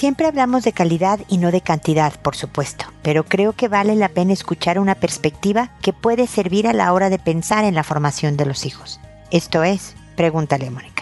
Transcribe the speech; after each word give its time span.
Siempre 0.00 0.26
hablamos 0.26 0.64
de 0.64 0.72
calidad 0.72 1.20
y 1.28 1.36
no 1.36 1.50
de 1.50 1.60
cantidad, 1.60 2.14
por 2.22 2.34
supuesto, 2.34 2.86
pero 3.02 3.24
creo 3.24 3.52
que 3.52 3.68
vale 3.68 3.94
la 3.96 4.08
pena 4.08 4.32
escuchar 4.32 4.78
una 4.78 4.94
perspectiva 4.94 5.72
que 5.82 5.92
puede 5.92 6.26
servir 6.26 6.66
a 6.66 6.72
la 6.72 6.94
hora 6.94 7.10
de 7.10 7.18
pensar 7.18 7.64
en 7.64 7.74
la 7.74 7.84
formación 7.84 8.38
de 8.38 8.46
los 8.46 8.64
hijos. 8.64 8.98
Esto 9.30 9.62
es, 9.62 9.94
pregúntale, 10.16 10.70
Mónica. 10.70 10.99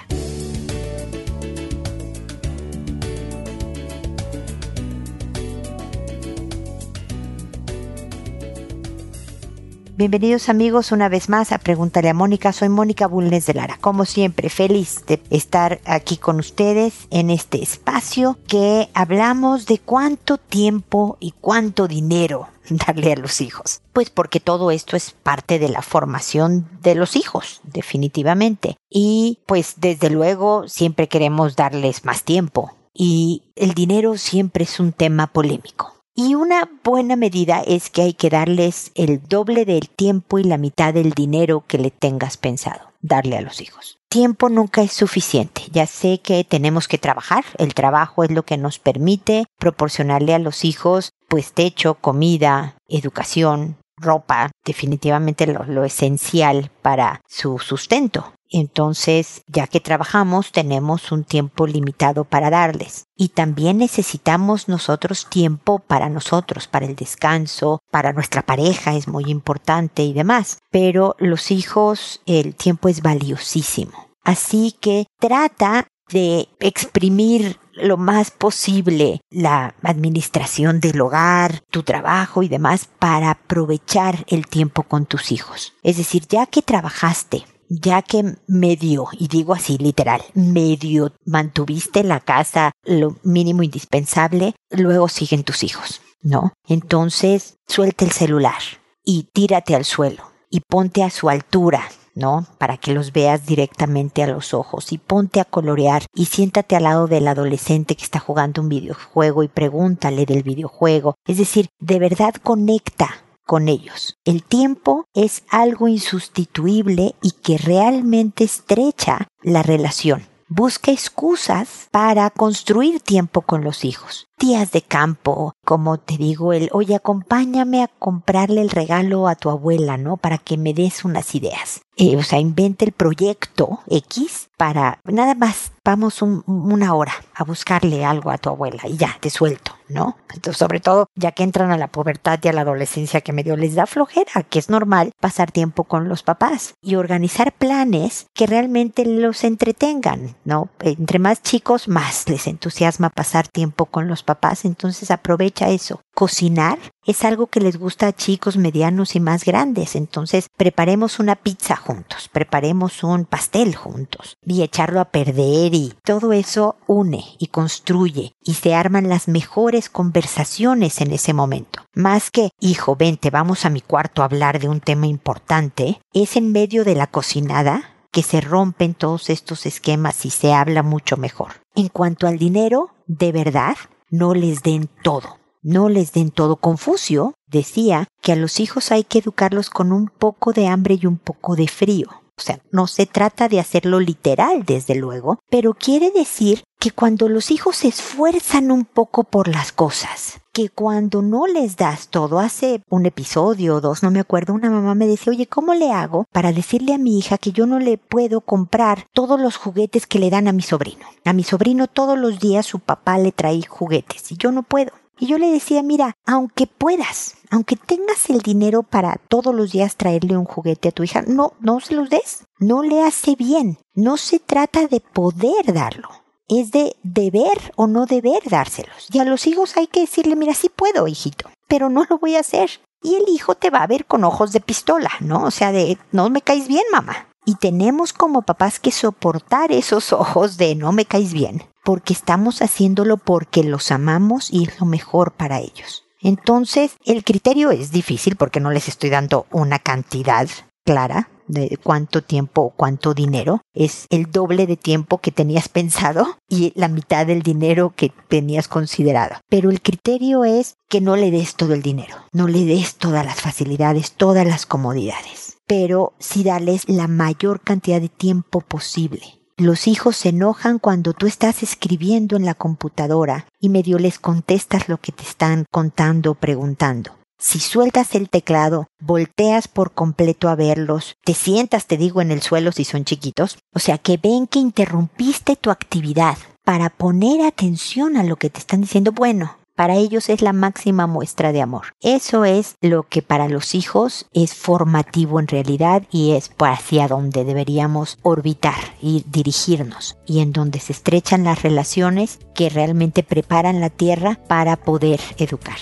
Bienvenidos 9.98 10.48
amigos 10.48 10.92
una 10.92 11.08
vez 11.08 11.28
más 11.28 11.50
a 11.50 11.58
Pregúntale 11.58 12.08
a 12.08 12.14
Mónica. 12.14 12.52
Soy 12.52 12.68
Mónica 12.68 13.08
Bulnes 13.08 13.46
de 13.46 13.54
Lara. 13.54 13.78
Como 13.80 14.04
siempre, 14.04 14.48
feliz 14.48 15.04
de 15.08 15.20
estar 15.30 15.80
aquí 15.84 16.18
con 16.18 16.38
ustedes 16.38 17.08
en 17.10 17.30
este 17.30 17.60
espacio 17.60 18.38
que 18.46 18.90
hablamos 18.94 19.66
de 19.66 19.80
cuánto 19.80 20.38
tiempo 20.38 21.16
y 21.18 21.32
cuánto 21.40 21.88
dinero 21.88 22.46
darle 22.70 23.14
a 23.14 23.16
los 23.16 23.40
hijos. 23.40 23.80
Pues 23.92 24.08
porque 24.08 24.38
todo 24.38 24.70
esto 24.70 24.94
es 24.94 25.10
parte 25.10 25.58
de 25.58 25.68
la 25.68 25.82
formación 25.82 26.68
de 26.80 26.94
los 26.94 27.16
hijos, 27.16 27.60
definitivamente. 27.64 28.76
Y 28.88 29.40
pues 29.46 29.74
desde 29.78 30.10
luego 30.10 30.68
siempre 30.68 31.08
queremos 31.08 31.56
darles 31.56 32.04
más 32.04 32.22
tiempo. 32.22 32.76
Y 32.94 33.50
el 33.56 33.74
dinero 33.74 34.16
siempre 34.16 34.62
es 34.62 34.78
un 34.78 34.92
tema 34.92 35.26
polémico. 35.26 35.97
Y 36.20 36.34
una 36.34 36.68
buena 36.82 37.14
medida 37.14 37.62
es 37.64 37.90
que 37.90 38.02
hay 38.02 38.12
que 38.12 38.28
darles 38.28 38.90
el 38.96 39.22
doble 39.28 39.64
del 39.64 39.88
tiempo 39.88 40.40
y 40.40 40.42
la 40.42 40.58
mitad 40.58 40.92
del 40.92 41.12
dinero 41.12 41.62
que 41.68 41.78
le 41.78 41.92
tengas 41.92 42.36
pensado 42.36 42.90
darle 43.00 43.36
a 43.36 43.40
los 43.40 43.60
hijos. 43.60 44.00
Tiempo 44.08 44.48
nunca 44.48 44.82
es 44.82 44.92
suficiente. 44.92 45.62
Ya 45.70 45.86
sé 45.86 46.18
que 46.18 46.42
tenemos 46.42 46.88
que 46.88 46.98
trabajar. 46.98 47.44
El 47.56 47.72
trabajo 47.72 48.24
es 48.24 48.32
lo 48.32 48.42
que 48.42 48.56
nos 48.56 48.80
permite 48.80 49.44
proporcionarle 49.60 50.34
a 50.34 50.40
los 50.40 50.64
hijos 50.64 51.12
pues 51.28 51.52
techo, 51.52 51.94
comida, 51.94 52.74
educación, 52.88 53.76
ropa, 53.96 54.50
definitivamente 54.64 55.46
lo, 55.46 55.62
lo, 55.66 55.84
esencial 55.84 56.72
para 56.82 57.20
su 57.28 57.60
sustento. 57.60 58.32
Entonces, 58.50 59.42
ya 59.46 59.66
que 59.66 59.80
trabajamos, 59.80 60.52
tenemos 60.52 61.12
un 61.12 61.24
tiempo 61.24 61.66
limitado 61.66 62.24
para 62.24 62.50
darles. 62.50 63.06
Y 63.16 63.28
también 63.28 63.78
necesitamos 63.78 64.68
nosotros 64.68 65.26
tiempo 65.28 65.80
para 65.80 66.08
nosotros, 66.08 66.66
para 66.66 66.86
el 66.86 66.96
descanso, 66.96 67.80
para 67.90 68.12
nuestra 68.12 68.42
pareja 68.42 68.94
es 68.94 69.08
muy 69.08 69.24
importante 69.24 70.02
y 70.02 70.12
demás. 70.12 70.58
Pero 70.70 71.14
los 71.18 71.50
hijos, 71.50 72.20
el 72.26 72.54
tiempo 72.54 72.88
es 72.88 73.02
valiosísimo. 73.02 74.08
Así 74.24 74.76
que 74.80 75.06
trata 75.18 75.86
de 76.08 76.48
exprimir 76.60 77.58
lo 77.72 77.96
más 77.96 78.30
posible 78.30 79.20
la 79.30 79.74
administración 79.82 80.80
del 80.80 81.00
hogar, 81.00 81.62
tu 81.70 81.82
trabajo 81.82 82.42
y 82.42 82.48
demás 82.48 82.88
para 82.98 83.30
aprovechar 83.30 84.24
el 84.26 84.46
tiempo 84.46 84.82
con 84.82 85.06
tus 85.06 85.32
hijos. 85.32 85.74
Es 85.82 85.96
decir, 85.96 86.26
ya 86.28 86.46
que 86.46 86.62
trabajaste, 86.62 87.44
ya 87.68 88.02
que 88.02 88.36
medio, 88.46 89.08
y 89.12 89.28
digo 89.28 89.54
así 89.54 89.78
literal, 89.78 90.22
medio 90.34 91.12
mantuviste 91.24 92.02
la 92.02 92.20
casa 92.20 92.72
lo 92.84 93.16
mínimo 93.22 93.62
indispensable, 93.62 94.54
luego 94.70 95.08
siguen 95.08 95.44
tus 95.44 95.62
hijos, 95.62 96.00
¿no? 96.22 96.52
Entonces, 96.66 97.56
suelta 97.66 98.04
el 98.04 98.12
celular 98.12 98.60
y 99.04 99.28
tírate 99.32 99.74
al 99.74 99.84
suelo 99.84 100.24
y 100.50 100.60
ponte 100.60 101.02
a 101.02 101.10
su 101.10 101.28
altura, 101.28 101.82
¿no? 102.14 102.46
Para 102.58 102.78
que 102.78 102.92
los 102.92 103.12
veas 103.12 103.46
directamente 103.46 104.22
a 104.22 104.26
los 104.26 104.54
ojos 104.54 104.92
y 104.92 104.98
ponte 104.98 105.40
a 105.40 105.44
colorear 105.44 106.04
y 106.14 106.26
siéntate 106.26 106.74
al 106.76 106.84
lado 106.84 107.06
del 107.06 107.28
adolescente 107.28 107.94
que 107.94 108.04
está 108.04 108.18
jugando 108.18 108.62
un 108.62 108.68
videojuego 108.68 109.42
y 109.42 109.48
pregúntale 109.48 110.26
del 110.26 110.42
videojuego. 110.42 111.14
Es 111.26 111.38
decir, 111.38 111.68
de 111.78 111.98
verdad 111.98 112.34
conecta 112.42 113.08
con 113.48 113.68
ellos. 113.68 114.18
El 114.26 114.42
tiempo 114.42 115.06
es 115.14 115.42
algo 115.48 115.88
insustituible 115.88 117.14
y 117.22 117.30
que 117.30 117.56
realmente 117.56 118.44
estrecha 118.44 119.26
la 119.40 119.62
relación. 119.62 120.26
Busca 120.48 120.92
excusas 120.92 121.88
para 121.90 122.28
construir 122.28 123.00
tiempo 123.00 123.40
con 123.40 123.64
los 123.64 123.86
hijos. 123.86 124.27
Días 124.38 124.70
de 124.70 124.82
campo, 124.82 125.54
como 125.64 125.98
te 125.98 126.16
digo, 126.16 126.52
el, 126.52 126.70
oye, 126.72 126.94
acompáñame 126.94 127.82
a 127.82 127.88
comprarle 127.88 128.60
el 128.60 128.70
regalo 128.70 129.26
a 129.26 129.34
tu 129.34 129.50
abuela, 129.50 129.96
¿no? 129.96 130.16
Para 130.16 130.38
que 130.38 130.56
me 130.56 130.74
des 130.74 131.04
unas 131.04 131.34
ideas. 131.34 131.80
Eh, 131.96 132.16
o 132.16 132.22
sea, 132.22 132.38
inventa 132.38 132.84
el 132.84 132.92
proyecto 132.92 133.80
X 133.88 134.50
para 134.56 135.00
nada 135.04 135.34
más 135.34 135.72
vamos 135.84 136.20
una 136.20 136.94
hora 136.94 137.14
a 137.34 137.44
buscarle 137.44 138.04
algo 138.04 138.30
a 138.30 138.38
tu 138.38 138.50
abuela 138.50 138.82
y 138.86 138.96
ya, 138.98 139.16
te 139.20 139.30
suelto, 139.30 139.72
¿no? 139.88 140.16
Sobre 140.52 140.80
todo, 140.80 141.08
ya 141.14 141.32
que 141.32 141.42
entran 141.42 141.70
a 141.70 141.78
la 141.78 141.88
pubertad 141.88 142.38
y 142.42 142.48
a 142.48 142.52
la 142.52 142.60
adolescencia 142.60 143.22
que 143.22 143.32
medio 143.32 143.56
les 143.56 143.74
da 143.74 143.86
flojera, 143.86 144.42
que 144.48 144.58
es 144.58 144.68
normal 144.68 145.12
pasar 145.18 145.50
tiempo 145.50 145.84
con 145.84 146.08
los 146.08 146.22
papás 146.22 146.74
y 146.82 146.96
organizar 146.96 147.52
planes 147.52 148.26
que 148.34 148.46
realmente 148.46 149.06
los 149.06 149.44
entretengan, 149.44 150.36
¿no? 150.44 150.68
Entre 150.80 151.18
más 151.18 151.42
chicos, 151.42 151.88
más 151.88 152.28
les 152.28 152.46
entusiasma 152.46 153.08
pasar 153.08 153.48
tiempo 153.48 153.86
con 153.86 154.08
los 154.08 154.22
papás, 154.28 154.66
entonces 154.66 155.10
aprovecha 155.10 155.70
eso. 155.70 156.02
Cocinar 156.14 156.78
es 157.06 157.24
algo 157.24 157.46
que 157.46 157.60
les 157.60 157.78
gusta 157.78 158.08
a 158.08 158.12
chicos 158.12 158.58
medianos 158.58 159.16
y 159.16 159.20
más 159.20 159.46
grandes, 159.46 159.96
entonces 159.96 160.48
preparemos 160.54 161.18
una 161.18 161.34
pizza 161.34 161.76
juntos, 161.76 162.28
preparemos 162.30 163.02
un 163.02 163.24
pastel 163.24 163.74
juntos 163.74 164.36
y 164.44 164.62
echarlo 164.62 165.00
a 165.00 165.06
perder 165.06 165.74
y 165.74 165.94
todo 166.04 166.34
eso 166.34 166.76
une 166.86 167.24
y 167.38 167.46
construye 167.46 168.34
y 168.44 168.54
se 168.54 168.74
arman 168.74 169.08
las 169.08 169.28
mejores 169.28 169.88
conversaciones 169.88 171.00
en 171.00 171.12
ese 171.12 171.32
momento. 171.32 171.84
Más 171.94 172.30
que, 172.30 172.50
hijo, 172.60 172.96
vente, 172.96 173.30
vamos 173.30 173.64
a 173.64 173.70
mi 173.70 173.80
cuarto 173.80 174.20
a 174.20 174.26
hablar 174.26 174.60
de 174.60 174.68
un 174.68 174.80
tema 174.80 175.06
importante, 175.06 176.02
es 176.12 176.36
en 176.36 176.52
medio 176.52 176.84
de 176.84 176.96
la 176.96 177.06
cocinada 177.06 177.94
que 178.12 178.22
se 178.22 178.42
rompen 178.42 178.92
todos 178.92 179.30
estos 179.30 179.64
esquemas 179.64 180.26
y 180.26 180.30
se 180.30 180.52
habla 180.52 180.82
mucho 180.82 181.16
mejor. 181.16 181.62
En 181.74 181.88
cuanto 181.88 182.26
al 182.26 182.38
dinero, 182.38 182.90
de 183.06 183.32
verdad, 183.32 183.76
no 184.10 184.34
les 184.34 184.62
den 184.62 184.88
todo. 185.02 185.38
No 185.62 185.88
les 185.88 186.12
den 186.12 186.30
todo. 186.30 186.56
Confucio 186.56 187.34
decía 187.46 188.06
que 188.22 188.32
a 188.32 188.36
los 188.36 188.60
hijos 188.60 188.92
hay 188.92 189.04
que 189.04 189.18
educarlos 189.18 189.70
con 189.70 189.92
un 189.92 190.08
poco 190.08 190.52
de 190.52 190.68
hambre 190.68 190.98
y 191.00 191.06
un 191.06 191.18
poco 191.18 191.56
de 191.56 191.68
frío. 191.68 192.08
O 192.38 192.40
sea, 192.40 192.60
no 192.70 192.86
se 192.86 193.06
trata 193.06 193.48
de 193.48 193.58
hacerlo 193.58 193.98
literal, 193.98 194.64
desde 194.64 194.94
luego, 194.94 195.40
pero 195.50 195.74
quiere 195.74 196.12
decir 196.12 196.62
que 196.78 196.92
cuando 196.92 197.28
los 197.28 197.50
hijos 197.50 197.78
se 197.78 197.88
esfuerzan 197.88 198.70
un 198.70 198.84
poco 198.84 199.24
por 199.24 199.48
las 199.48 199.72
cosas, 199.72 200.40
que 200.58 200.70
cuando 200.70 201.22
no 201.22 201.46
les 201.46 201.76
das 201.76 202.08
todo, 202.08 202.40
hace 202.40 202.82
un 202.90 203.06
episodio 203.06 203.76
o 203.76 203.80
dos, 203.80 204.02
no 204.02 204.10
me 204.10 204.18
acuerdo, 204.18 204.54
una 204.54 204.70
mamá 204.70 204.96
me 204.96 205.06
decía, 205.06 205.30
oye, 205.32 205.46
¿cómo 205.46 205.72
le 205.72 205.92
hago 205.92 206.26
para 206.32 206.50
decirle 206.50 206.94
a 206.94 206.98
mi 206.98 207.16
hija 207.16 207.38
que 207.38 207.52
yo 207.52 207.64
no 207.64 207.78
le 207.78 207.96
puedo 207.96 208.40
comprar 208.40 209.06
todos 209.12 209.38
los 209.38 209.56
juguetes 209.56 210.08
que 210.08 210.18
le 210.18 210.30
dan 210.30 210.48
a 210.48 210.52
mi 210.52 210.62
sobrino? 210.62 211.06
A 211.24 211.32
mi 211.32 211.44
sobrino 211.44 211.86
todos 211.86 212.18
los 212.18 212.40
días 212.40 212.66
su 212.66 212.80
papá 212.80 213.18
le 213.18 213.30
trae 213.30 213.62
juguetes 213.68 214.32
y 214.32 214.36
yo 214.36 214.50
no 214.50 214.64
puedo. 214.64 214.90
Y 215.16 215.28
yo 215.28 215.38
le 215.38 215.48
decía, 215.48 215.84
mira, 215.84 216.16
aunque 216.26 216.66
puedas, 216.66 217.36
aunque 217.52 217.76
tengas 217.76 218.28
el 218.28 218.40
dinero 218.40 218.82
para 218.82 219.20
todos 219.28 219.54
los 219.54 219.70
días 219.70 219.94
traerle 219.94 220.36
un 220.36 220.44
juguete 220.44 220.88
a 220.88 220.92
tu 220.92 221.04
hija, 221.04 221.22
no, 221.22 221.52
no 221.60 221.78
se 221.78 221.94
los 221.94 222.10
des. 222.10 222.46
No 222.58 222.82
le 222.82 223.04
hace 223.04 223.36
bien. 223.36 223.78
No 223.94 224.16
se 224.16 224.40
trata 224.40 224.88
de 224.88 224.98
poder 224.98 225.72
darlo. 225.72 226.08
Es 226.48 226.70
de 226.70 226.96
deber 227.02 227.72
o 227.76 227.86
no 227.86 228.06
deber 228.06 228.40
dárselos. 228.48 229.08
Y 229.12 229.18
a 229.18 229.24
los 229.24 229.46
hijos 229.46 229.76
hay 229.76 229.86
que 229.86 230.00
decirle, 230.00 230.34
mira, 230.34 230.54
sí 230.54 230.70
puedo, 230.74 231.06
hijito, 231.06 231.50
pero 231.68 231.90
no 231.90 232.04
lo 232.08 232.18
voy 232.18 232.36
a 232.36 232.40
hacer. 232.40 232.70
Y 233.02 233.14
el 233.14 233.24
hijo 233.28 233.54
te 233.54 233.70
va 233.70 233.82
a 233.82 233.86
ver 233.86 234.06
con 234.06 234.24
ojos 234.24 234.52
de 234.52 234.60
pistola, 234.60 235.10
¿no? 235.20 235.44
O 235.44 235.50
sea, 235.50 235.72
de, 235.72 235.98
no 236.10 236.30
me 236.30 236.42
caes 236.42 236.66
bien, 236.66 236.84
mamá. 236.90 237.28
Y 237.44 237.54
tenemos 237.54 238.12
como 238.12 238.42
papás 238.42 238.80
que 238.80 238.90
soportar 238.90 239.72
esos 239.72 240.12
ojos 240.12 240.56
de 240.56 240.74
no 240.74 240.92
me 240.92 241.04
caes 241.04 241.32
bien, 241.32 241.62
porque 241.84 242.12
estamos 242.12 242.62
haciéndolo 242.62 243.18
porque 243.18 243.62
los 243.62 243.90
amamos 243.90 244.50
y 244.50 244.64
es 244.64 244.80
lo 244.80 244.86
mejor 244.86 245.32
para 245.32 245.60
ellos. 245.60 246.04
Entonces, 246.20 246.96
el 247.04 247.24
criterio 247.24 247.70
es 247.70 247.92
difícil 247.92 248.36
porque 248.36 248.58
no 248.58 248.70
les 248.70 248.88
estoy 248.88 249.10
dando 249.10 249.46
una 249.52 249.78
cantidad 249.78 250.48
clara 250.84 251.28
de 251.48 251.78
cuánto 251.82 252.22
tiempo 252.22 252.62
o 252.62 252.70
cuánto 252.70 253.14
dinero. 253.14 253.60
Es 253.74 254.06
el 254.10 254.30
doble 254.30 254.66
de 254.66 254.76
tiempo 254.76 255.18
que 255.18 255.32
tenías 255.32 255.68
pensado 255.68 256.36
y 256.48 256.72
la 256.74 256.88
mitad 256.88 257.26
del 257.26 257.42
dinero 257.42 257.92
que 257.96 258.12
tenías 258.28 258.68
considerado. 258.68 259.36
Pero 259.48 259.70
el 259.70 259.82
criterio 259.82 260.44
es 260.44 260.76
que 260.88 261.00
no 261.00 261.16
le 261.16 261.30
des 261.30 261.56
todo 261.56 261.74
el 261.74 261.82
dinero, 261.82 262.14
no 262.32 262.48
le 262.48 262.64
des 262.64 262.96
todas 262.96 263.24
las 263.24 263.40
facilidades, 263.40 264.12
todas 264.12 264.46
las 264.46 264.66
comodidades 264.66 265.58
pero 265.68 266.14
sí 266.18 266.42
darles 266.42 266.88
la 266.88 267.06
mayor 267.06 267.60
cantidad 267.60 268.00
de 268.00 268.08
tiempo 268.08 268.62
posible. 268.62 269.38
Los 269.58 269.86
hijos 269.86 270.16
se 270.16 270.30
enojan 270.30 270.78
cuando 270.78 271.12
tú 271.12 271.26
estás 271.26 271.62
escribiendo 271.62 272.36
en 272.36 272.44
la 272.44 272.54
computadora 272.54 273.46
y 273.60 273.68
medio 273.68 273.98
les 273.98 274.18
contestas 274.18 274.88
lo 274.88 274.98
que 274.98 275.12
te 275.12 275.24
están 275.24 275.66
contando 275.70 276.32
o 276.32 276.34
preguntando. 276.34 277.17
Si 277.40 277.60
sueltas 277.60 278.16
el 278.16 278.28
teclado, 278.28 278.88
volteas 278.98 279.68
por 279.68 279.92
completo 279.92 280.48
a 280.48 280.56
verlos, 280.56 281.16
te 281.24 281.34
sientas, 281.34 281.86
te 281.86 281.96
digo, 281.96 282.20
en 282.20 282.32
el 282.32 282.42
suelo 282.42 282.72
si 282.72 282.84
son 282.84 283.04
chiquitos, 283.04 283.58
o 283.72 283.78
sea 283.78 283.96
que 283.96 284.16
ven 284.16 284.48
que 284.48 284.58
interrumpiste 284.58 285.54
tu 285.54 285.70
actividad 285.70 286.36
para 286.64 286.90
poner 286.90 287.46
atención 287.46 288.16
a 288.16 288.24
lo 288.24 288.34
que 288.34 288.50
te 288.50 288.58
están 288.58 288.80
diciendo. 288.80 289.12
Bueno, 289.12 289.56
para 289.76 289.94
ellos 289.94 290.30
es 290.30 290.42
la 290.42 290.52
máxima 290.52 291.06
muestra 291.06 291.52
de 291.52 291.62
amor. 291.62 291.94
Eso 292.00 292.44
es 292.44 292.74
lo 292.80 293.04
que 293.04 293.22
para 293.22 293.48
los 293.48 293.76
hijos 293.76 294.26
es 294.32 294.54
formativo 294.54 295.38
en 295.38 295.46
realidad 295.46 296.02
y 296.10 296.32
es 296.32 296.50
hacia 296.58 297.06
donde 297.06 297.44
deberíamos 297.44 298.18
orbitar 298.22 298.96
y 299.00 299.24
dirigirnos 299.28 300.16
y 300.26 300.40
en 300.40 300.52
donde 300.52 300.80
se 300.80 300.92
estrechan 300.92 301.44
las 301.44 301.62
relaciones 301.62 302.40
que 302.56 302.68
realmente 302.68 303.22
preparan 303.22 303.80
la 303.80 303.90
tierra 303.90 304.40
para 304.48 304.74
poder 304.74 305.20
educar. 305.36 305.78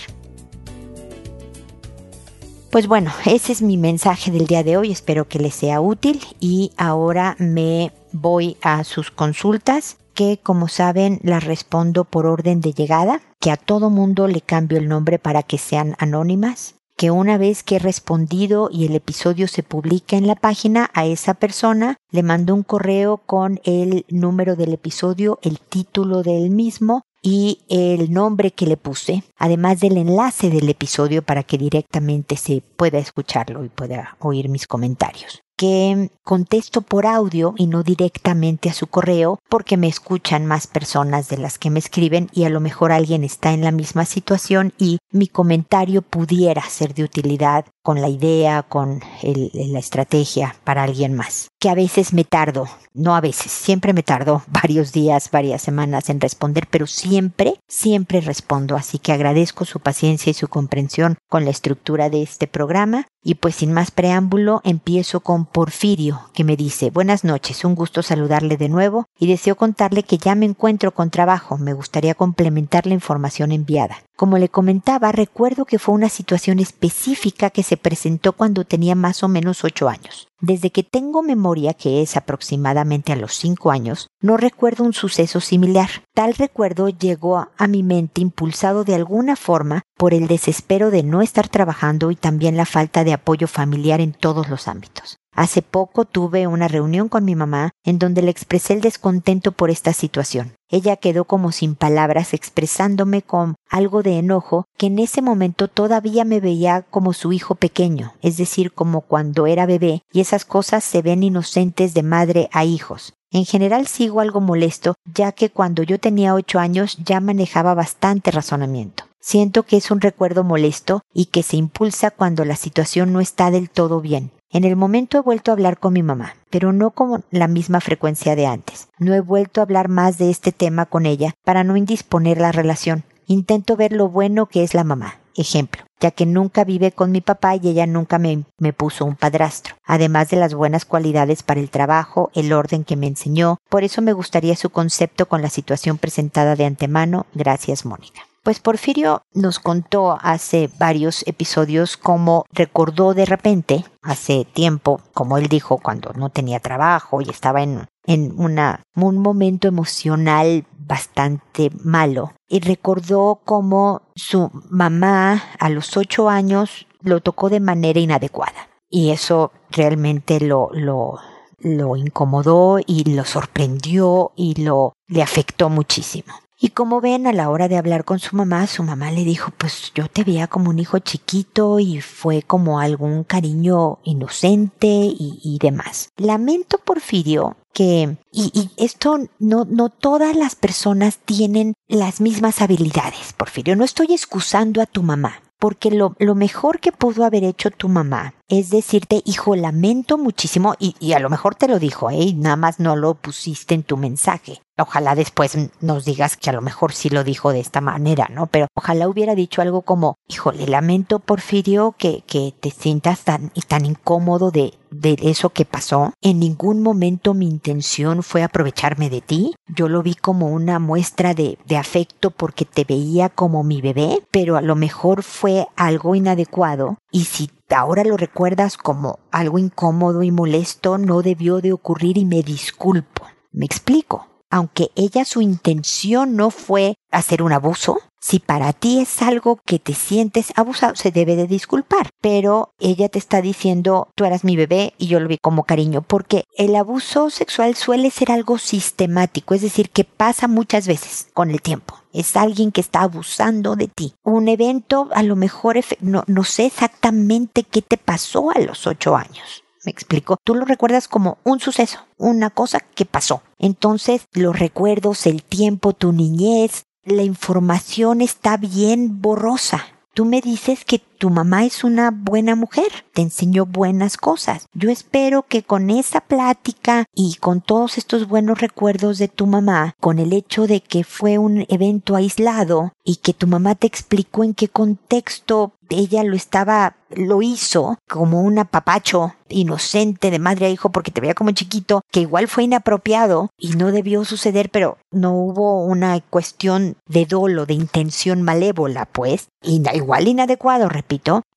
Pues 2.71 2.89
bueno, 2.89 3.13
ese 3.25 3.53
es 3.53 3.63
mi 3.63 3.77
mensaje 3.77 4.31
del 4.31 4.47
día 4.47 4.63
de 4.63 4.77
hoy, 4.77 4.91
espero 4.91 5.29
que 5.29 5.39
les 5.39 5.55
sea 5.55 5.81
útil 5.81 6.21
y 6.41 6.73
ahora 6.77 7.37
me 7.39 7.93
voy 8.13 8.57
a 8.61 8.83
sus 8.85 9.11
consultas 9.11 9.99
que 10.15 10.41
como 10.43 10.67
saben 10.69 11.21
las 11.23 11.45
respondo 11.45 12.05
por 12.05 12.27
orden 12.27 12.61
de 12.61 12.73
llegada, 12.73 13.21
que 13.41 13.51
a 13.51 13.57
todo 13.57 13.89
mundo 13.89 14.27
le 14.27 14.41
cambio 14.41 14.79
el 14.79 14.89
nombre 14.89 15.19
para 15.19 15.43
que 15.43 15.59
sean 15.59 15.95
anónimas, 15.99 16.75
que 16.97 17.11
una 17.11 17.39
vez 17.39 17.63
que 17.63 17.77
he 17.77 17.79
respondido 17.79 18.69
y 18.73 18.87
el 18.87 18.97
episodio 18.97 19.47
se 19.47 19.63
publica 19.63 20.17
en 20.17 20.27
la 20.27 20.35
página, 20.35 20.91
a 20.95 21.05
esa 21.07 21.35
persona 21.35 21.97
le 22.11 22.23
mando 22.23 22.55
un 22.55 22.63
correo 22.63 23.19
con 23.19 23.61
el 23.65 24.07
número 24.09 24.57
del 24.57 24.73
episodio, 24.73 25.39
el 25.43 25.61
título 25.61 26.23
del 26.23 26.51
mismo 26.51 27.03
y 27.23 27.61
el 27.69 28.13
nombre 28.13 28.53
que 28.53 28.67
le 28.67 28.77
puse, 28.77 29.25
además 29.37 29.81
del 29.81 29.97
enlace 29.97 30.51
del 30.51 30.69
episodio 30.69 31.23
para 31.23 31.43
que 31.43 31.59
directamente 31.59 32.37
se 32.37 32.63
pueda 32.77 32.99
escucharlo 32.99 33.65
y 33.65 33.69
pueda 33.69 34.17
oír 34.21 34.49
mis 34.49 34.67
comentarios. 34.67 35.43
Que 35.57 36.11
contesto 36.23 36.83
por 36.83 37.07
audio 37.07 37.55
y 37.57 37.67
no 37.67 37.83
directamente 37.83 38.69
a 38.69 38.75
su 38.75 38.89
correo 38.89 39.39
porque 39.49 39.79
me 39.79 39.89
escuchan 39.89 40.45
más 40.45 40.67
personas 40.67 41.29
de 41.29 41.39
las 41.39 41.59
que 41.59 41.71
me 41.71 41.79
escriben 41.79 42.29
y 42.33 42.45
a 42.45 42.51
lo 42.51 42.61
mejor 42.61 42.93
alguien 42.93 43.25
está 43.25 43.55
en 43.55 43.63
la 43.63 43.73
misma 43.73 44.05
situación 44.05 44.75
y 44.77 44.99
mi 45.11 45.29
comentario 45.29 46.03
pudiera 46.03 46.63
ser 46.69 46.93
de 46.93 47.05
utilidad 47.05 47.65
con 47.87 48.01
la 48.01 48.09
idea, 48.09 48.65
con 48.65 49.01
la 49.23 49.79
estrategia 49.79 50.57
para 50.65 50.83
alguien 50.83 51.15
más. 51.15 51.53
Que 51.61 51.71
a 51.71 51.77
veces 51.77 52.13
me 52.13 52.25
tardo, 52.25 52.67
no 52.95 53.15
a 53.15 53.21
veces, 53.21 53.53
siempre 53.53 53.93
me 53.93 54.03
tardo 54.03 54.43
varios 54.49 54.91
días, 54.91 55.31
varias 55.31 55.63
semanas 55.63 56.11
en 56.11 56.21
responder, 56.21 56.67
pero 56.69 56.89
siempre, 56.89 57.61
siempre 57.69 58.21
respondo. 58.21 58.75
Así 58.75 58.99
que 58.99 59.13
agradezco 59.13 59.65
su 59.65 59.79
paciencia 59.79 60.31
y 60.31 60.35
su 60.35 60.49
comprensión 60.49 61.19
con 61.29 61.45
la 61.45 61.53
estructura 61.53 62.11
de 62.11 62.23
este 62.23 62.49
programa. 62.49 63.07
Y 63.23 63.37
pues 63.37 63.55
sin 63.55 63.73
más 63.73 63.93
preámbulo, 63.93 64.63
empiezo 64.65 65.21
con 65.21 65.47
Porfirio, 65.47 66.31
que 66.35 66.43
me 66.43 66.57
dice, 66.57 66.91
buenas 66.91 67.23
noches, 67.23 67.65
un 67.65 67.77
gusto 67.77 68.03
saludarle 68.03 68.57
de 68.57 68.69
nuevo 68.69 69.07
y 69.17 69.29
deseo 69.29 69.55
contarle 69.55 70.03
que 70.03 70.19
ya 70.19 70.35
me 70.35 70.47
encuentro 70.47 70.93
con 70.93 71.11
trabajo, 71.11 71.57
me 71.57 71.73
gustaría 71.73 72.15
complementar 72.15 72.87
la 72.87 72.95
información 72.95 73.53
enviada. 73.53 73.99
Como 74.17 74.39
le 74.39 74.49
comentaba, 74.49 75.13
recuerdo 75.13 75.67
que 75.67 75.79
fue 75.79 75.95
una 75.95 76.09
situación 76.09 76.59
específica 76.59 77.51
que 77.51 77.63
se 77.63 77.77
presentó 77.77 78.33
cuando 78.33 78.65
tenía 78.65 78.95
más 78.95 79.23
o 79.23 79.29
menos 79.29 79.63
ocho 79.63 79.91
años. 79.91 80.29
Desde 80.41 80.71
que 80.71 80.83
tengo 80.83 81.23
memoria, 81.23 81.75
que 81.75 82.01
es 82.01 82.17
aproximadamente 82.17 83.13
a 83.13 83.17
los 83.17 83.35
cinco 83.35 83.71
años, 83.71 84.09
no 84.23 84.39
recuerdo 84.39 84.85
un 84.85 84.95
suceso 84.95 85.41
similar. 85.41 85.91
Tal 86.15 86.35
recuerdo 86.35 86.89
llegó 86.89 87.49
a 87.57 87.67
mi 87.69 87.83
mente 87.83 88.23
impulsado 88.23 88.85
de 88.85 88.95
alguna 88.95 89.37
forma 89.37 89.83
por 89.99 90.15
el 90.15 90.29
desespero 90.29 90.91
de 90.91 91.03
no 91.03 91.21
estar 91.21 91.49
trabajando 91.49 92.11
y 92.11 92.17
también 92.17 92.57
la 92.57 92.65
falta 92.65 93.05
de 93.05 93.13
apoyo 93.13 93.47
familiar 93.47 94.01
en 94.01 94.13
todos 94.15 94.49
los 94.49 94.67
ámbitos. 94.67 95.19
Hace 95.37 95.61
poco 95.61 96.07
tuve 96.07 96.47
una 96.47 96.67
reunión 96.67 97.11
con 97.11 97.27
mi 97.27 97.35
mamá 97.35 97.73
en 97.85 97.99
donde 97.99 98.23
le 98.23 98.31
expresé 98.31 98.73
el 98.73 98.81
descontento 98.81 99.53
por 99.53 99.69
esta 99.69 99.93
situación. 99.93 100.55
Ella 100.71 100.97
quedó 100.97 101.27
como 101.27 101.53
sin 101.53 101.75
palabras 101.75 102.33
expresándome 102.33 103.21
con 103.21 103.55
algo 103.69 104.03
de 104.03 104.19
enojo 104.19 104.65
que 104.79 104.87
en 104.87 104.99
ese 104.99 105.21
momento 105.21 105.69
todavía 105.69 106.25
me 106.25 106.41
veía 106.41 106.87
como 106.89 107.13
su 107.13 107.35
hijo 107.35 107.55
pequeño, 107.55 108.15
es 108.23 108.39
decir, 108.39 108.73
como 108.73 109.03
cuando 109.03 109.47
era 109.47 109.67
bebé, 109.67 110.03
y 110.11 110.21
esas 110.21 110.47
cosas 110.47 110.83
se 110.85 111.03
ven 111.03 111.23
inocentes 111.23 111.93
de 111.93 112.03
madre 112.03 112.49
a 112.51 112.65
hijos. 112.65 113.13
En 113.31 113.45
general 113.45 113.87
sigo 113.87 114.21
algo 114.21 114.41
molesto, 114.41 114.95
ya 115.05 115.33
que 115.33 115.51
cuando 115.51 115.83
yo 115.83 116.01
tenía 116.01 116.35
ocho 116.35 116.59
años 116.59 116.97
ya 117.05 117.21
manejaba 117.21 117.75
bastante 117.75 118.31
razonamiento. 118.31 119.05
Siento 119.21 119.65
que 119.65 119.77
es 119.77 119.91
un 119.91 120.01
recuerdo 120.01 120.45
molesto 120.45 121.03
y 121.13 121.27
que 121.27 121.43
se 121.43 121.57
impulsa 121.59 122.11
cuando 122.11 122.47
la 122.47 122.57
situación 122.57 123.13
no 123.13 123.21
está 123.21 123.51
del 123.51 123.69
todo 123.69 124.01
bien. 124.01 124.31
En 124.57 124.65
el 124.65 124.75
momento 124.75 125.19
he 125.19 125.21
vuelto 125.21 125.51
a 125.51 125.53
hablar 125.53 125.77
con 125.77 125.93
mi 125.93 126.03
mamá, 126.03 126.35
pero 126.49 126.73
no 126.73 126.91
con 126.93 127.23
la 127.31 127.47
misma 127.47 127.83
frecuencia 127.83 128.35
de 128.35 128.47
antes. 128.47 128.89
No 128.99 129.13
he 129.13 129.21
vuelto 129.21 129.61
a 129.61 129.65
hablar 129.65 129.91
más 129.91 130.17
de 130.17 130.31
este 130.31 130.51
tema 130.51 130.87
con 130.87 131.05
ella 131.05 131.35
para 131.45 131.63
no 131.63 131.77
indisponer 131.77 132.39
la 132.39 132.53
relación. 132.53 133.05
Intento 133.27 133.77
ver 133.77 133.93
lo 133.93 134.09
bueno 134.09 134.47
que 134.47 134.63
es 134.63 134.73
la 134.73 134.83
mamá. 134.83 135.17
Ejemplo, 135.37 135.85
ya 136.01 136.11
que 136.11 136.25
nunca 136.25 136.65
vive 136.65 136.91
con 136.91 137.13
mi 137.13 137.21
papá 137.21 137.55
y 137.55 137.69
ella 137.69 137.87
nunca 137.87 138.19
me, 138.19 138.45
me, 138.57 138.73
puso 138.73 139.05
un 139.05 139.17
padrastro, 139.17 139.75
además 139.85 140.31
de 140.31 140.39
las 140.39 140.55
buenas 140.55 140.87
cualidades 140.87 141.43
para 141.43 141.61
el 141.61 141.69
trabajo, 141.69 142.31
el 142.33 142.55
orden 142.55 142.85
que 142.85 142.97
me 142.97 143.09
enseñó. 143.09 143.59
Por 143.69 143.85
eso 143.85 144.01
me 144.01 144.15
gustaría 144.15 144.57
su 144.57 144.71
concepto 144.71 145.29
con 145.29 145.43
la 145.43 145.51
situación 145.51 145.99
presentada 145.99 146.57
de 146.57 146.65
antemano. 146.65 147.27
Gracias, 147.35 147.85
Mónica. 147.85 148.26
Pues 148.47 148.61
Porfirio 148.61 149.23
nos 149.35 149.59
contó 149.59 150.17
hace 150.23 150.71
varios 150.79 151.27
episodios 151.27 151.97
cómo 151.97 152.45
recordó 152.53 153.13
de 153.13 153.25
repente, 153.25 153.85
hace 154.03 154.45
tiempo, 154.45 155.01
como 155.15 155.37
él 155.37 155.49
dijo, 155.49 155.79
cuando 155.79 156.13
no 156.13 156.31
tenía 156.31 156.61
trabajo 156.61 157.21
y 157.21 157.29
estaba 157.29 157.65
en, 157.65 157.89
en 158.05 158.39
una, 158.39 158.85
un 158.95 159.19
momento 159.19 159.67
emocional 159.67 160.65
bastante 160.79 161.73
malo, 161.83 162.35
y 162.47 162.61
recordó 162.61 163.41
cómo 163.45 164.03
su 164.15 164.49
mamá 164.71 165.43
a 165.59 165.69
los 165.69 165.97
ocho 165.97 166.29
años 166.29 166.87
lo 167.01 167.19
tocó 167.23 167.51
de 167.51 167.59
manera 167.59 167.99
inadecuada. 167.99 168.69
Y 168.89 169.11
eso 169.11 169.51
realmente 169.73 170.39
lo, 170.39 170.71
lo, 170.73 171.19
lo 171.59 171.97
incomodó 171.97 172.79
y 172.87 173.13
lo 173.13 173.25
sorprendió 173.25 174.31
y 174.37 174.63
lo 174.63 174.93
le 175.09 175.25
afectó 175.25 175.69
muchísimo. 175.69 176.33
Y 176.59 176.71
como 176.71 177.03
ven, 177.03 177.27
a 177.27 177.33
la 177.33 177.51
hora 177.51 177.69
de 177.69 177.77
hablar 177.77 178.05
con 178.05 178.19
su 178.19 178.35
mamá, 178.35 178.67
su 178.67 178.83
mamá 178.83 179.11
le 179.11 179.25
dijo, 179.25 179.53
pues 179.59 179.93
yo 179.95 180.09
te 180.09 180.25
veía 180.25 180.47
como 180.47 180.71
un 180.71 180.79
hijo 180.79 180.99
chiquito 180.99 181.79
y 181.79 182.01
fue 182.01 182.43
como 182.43 182.81
algún 182.81 183.25
cariño 183.25 183.99
inocente 184.05 184.89
y, 184.89 185.59
demás. 185.61 186.11
Lamento, 186.17 186.79
Porfirio, 186.79 187.57
que, 187.75 188.17
y, 188.33 188.51
y, 188.55 188.71
esto 188.83 189.19
no, 189.39 189.67
no 189.69 189.91
todas 189.91 190.35
las 190.35 190.55
personas 190.55 191.19
tienen 191.19 191.75
las 191.89 192.23
mismas 192.23 192.63
habilidades, 192.63 193.35
Porfirio. 193.35 193.77
No 193.77 193.85
estoy 193.85 194.13
excusando 194.13 194.81
a 194.81 194.87
tu 194.87 195.03
mamá, 195.03 195.43
porque 195.59 195.91
lo, 195.91 196.15
lo 196.19 196.35
mejor 196.35 196.81
que 196.81 196.93
pudo 196.93 197.25
haber 197.25 197.45
hecho 197.45 197.71
tu 197.71 197.89
mamá 197.89 198.35
es 198.49 198.71
decirte, 198.71 199.23
hijo, 199.25 199.57
lamento 199.57 200.19
muchísimo, 200.19 200.75
y, 200.79 200.95
y, 201.01 201.13
a 201.13 201.19
lo 201.19 201.29
mejor 201.29 201.55
te 201.55 201.69
lo 201.69 201.79
dijo, 201.79 202.11
¿eh? 202.11 202.33
Nada 202.35 202.57
más 202.57 202.79
no 202.79 202.95
lo 202.95 203.15
pusiste 203.15 203.75
en 203.75 203.83
tu 203.83 203.97
mensaje. 203.97 204.63
Ojalá 204.79 205.15
después 205.15 205.57
nos 205.81 206.05
digas 206.05 206.37
que 206.37 206.51
a 206.51 206.53
lo 206.53 206.61
mejor 206.61 206.93
sí 206.93 207.09
lo 207.09 207.25
dijo 207.25 207.51
de 207.51 207.61
esta 207.61 207.81
manera, 207.81 208.29
¿no? 208.31 208.47
Pero 208.47 208.67
ojalá 208.75 209.09
hubiera 209.09 209.35
dicho 209.35 209.63
algo 209.63 209.81
como, 209.81 210.17
híjole, 210.29 210.67
lamento, 210.67 211.19
Porfirio, 211.19 211.95
que, 211.97 212.23
que 212.27 212.53
te 212.61 212.71
sientas 212.71 213.21
tan, 213.21 213.51
tan 213.69 213.87
incómodo 213.87 214.51
de, 214.51 214.75
de 214.91 215.17
eso 215.23 215.49
que 215.49 215.65
pasó. 215.65 216.13
En 216.21 216.41
ningún 216.41 216.83
momento 216.83 217.33
mi 217.33 217.49
intención 217.49 218.23
fue 218.23 218.43
aprovecharme 218.43 219.09
de 219.09 219.23
ti. 219.23 219.55
Yo 219.67 219.89
lo 219.89 220.03
vi 220.03 220.15
como 220.15 220.49
una 220.49 220.79
muestra 220.79 221.33
de, 221.33 221.57
de 221.65 221.79
afecto 221.79 222.31
porque 222.31 222.67
te 222.67 222.85
veía 222.85 223.31
como 223.31 223.65
mi 223.65 223.81
bebé, 223.81 224.27
pero 224.31 224.59
a 224.59 224.63
lo 224.63 224.77
mejor 224.77 225.23
fue 225.23 225.69
algo 225.77 226.15
inadecuado. 226.15 226.99
Y 227.11 227.25
si 227.25 227.51
ahora 227.75 228.05
lo 228.05 228.19
recuerdas 228.19 228.77
como 228.77 229.21
algo 229.31 229.59
incómodo 229.59 230.23
y 230.23 230.31
molesto, 230.31 230.99
no 230.99 231.23
debió 231.23 231.63
de 231.63 231.73
ocurrir 231.73 232.19
y 232.19 232.27
me 232.27 232.43
disculpo. 232.43 233.25
Me 233.53 233.65
explico 233.65 234.36
aunque 234.51 234.91
ella 234.95 235.25
su 235.25 235.41
intención 235.41 236.37
no 236.37 236.51
fue 236.51 236.95
hacer 237.11 237.43
un 237.43 237.53
abuso, 237.53 237.99
si 238.21 238.41
para 238.41 238.73
ti 238.73 238.99
es 238.99 239.23
algo 239.23 239.61
que 239.65 239.79
te 239.79 239.95
sientes 239.95 240.53
abusado, 240.57 240.97
se 240.97 241.13
debe 241.13 241.37
de 241.37 241.47
disculpar. 241.47 242.11
Pero 242.21 242.73
ella 242.81 243.09
te 243.09 243.21
está 243.21 243.41
diciendo, 243.41 244.09
tú 244.17 244.25
eras 244.25 244.43
mi 244.43 244.57
bebé 244.57 244.95
y 244.99 245.07
yo 245.07 245.21
lo 245.21 245.29
vi 245.29 245.39
como 245.39 245.63
cariño, 245.63 246.03
porque 246.03 246.43
el 246.57 246.75
abuso 246.75 247.31
sexual 247.31 247.77
suele 247.77 248.11
ser 248.11 248.33
algo 248.33 248.59
sistemático, 248.59 249.55
es 249.55 249.63
decir, 249.63 249.91
que 249.91 250.03
pasa 250.03 250.49
muchas 250.49 250.89
veces 250.89 251.29
con 251.35 251.53
el 251.53 251.63
tiempo. 251.63 252.01
Es 252.13 252.37
alguien 252.37 252.73
que 252.73 252.81
está 252.81 253.03
abusando 253.03 253.77
de 253.77 253.87
ti. 253.87 254.15
Un 254.25 254.49
evento, 254.49 255.09
a 255.13 255.23
lo 255.23 255.37
mejor, 255.37 255.79
no, 256.01 256.25
no 256.27 256.43
sé 256.43 256.67
exactamente 256.67 257.63
qué 257.63 257.81
te 257.81 257.97
pasó 257.97 258.51
a 258.51 258.59
los 258.59 258.89
ocho 258.89 259.15
años 259.15 259.63
me 259.87 259.93
explico. 259.93 260.37
Tú 260.45 260.55
lo 260.55 260.67
recuerdas 260.67 261.09
como 261.09 261.39
un 261.45 261.61
suceso, 261.61 262.01
una 262.19 262.51
cosa 262.51 262.81
que 262.81 263.07
pasó. 263.07 263.43
Entonces, 263.59 264.27
los 264.33 264.59
recuerdos, 264.59 265.27
el 265.27 265.43
tiempo, 265.43 265.95
tu 265.95 266.13
niñez, 266.13 266.85
la 267.05 267.23
información 267.23 268.21
está 268.21 268.57
bien 268.57 269.23
borrosa. 269.23 269.87
Tú 270.13 270.25
me 270.25 270.41
dices 270.41 270.85
que 270.85 270.99
tu 271.17 271.31
mamá 271.31 271.65
es 271.65 271.85
una 271.85 272.11
buena 272.11 272.55
mujer, 272.55 272.89
te 273.13 273.23
enseñó 273.23 273.67
buenas 273.67 274.17
cosas. 274.17 274.67
Yo 274.75 274.91
espero 274.91 275.43
que 275.43 275.63
con 275.63 275.91
esa 275.91 276.21
plática 276.21 277.05
y 277.15 277.37
con 277.37 277.61
todos 277.61 277.99
estos 277.99 278.29
buenos 278.29 278.61
recuerdos 278.61 279.19
de 279.19 279.29
tu 279.29 279.47
mamá, 279.47 279.95
con 280.01 280.19
el 280.19 280.33
hecho 280.33 280.67
de 280.67 280.81
que 280.81 281.05
fue 281.05 281.39
un 281.39 281.67
evento 281.69 282.17
aislado 282.17 282.93
y 283.05 283.17
que 283.17 283.33
tu 283.33 283.47
mamá 283.47 283.75
te 283.75 283.87
explicó 283.87 284.45
en 284.45 284.55
qué 284.55 284.69
contexto 284.69 285.73
ella 285.91 286.25
lo 286.25 286.35
estaba, 286.35 286.97
lo 287.11 287.43
hizo 287.43 287.99
como 288.09 288.41
un 288.41 288.59
apapacho 288.59 289.35
inocente 289.49 290.31
de 290.31 290.39
madre 290.39 290.67
a 290.67 290.71
hijo 290.71 290.91
porque 290.91 291.11
te 291.11 291.21
veía 291.21 291.35
como 291.35 291.53
chiquito, 291.53 292.03
que 292.11 292.21
igual 292.21 292.49
fue 292.49 292.65
inapropiado 292.65 293.51
y 293.57 293.71
no 293.71 293.93
debió 293.93 294.25
suceder, 294.25 294.71
pero 294.71 294.99
no 295.13 295.33
hubo 295.35 295.85
una 295.85 296.21
cuestión 296.21 296.97
de 297.07 297.27
dolo, 297.27 297.67
de 297.67 297.75
intención 297.75 298.43
malévola, 298.43 299.07
pues, 299.07 299.49
igual 299.63 300.29
inadecuado, 300.29 300.89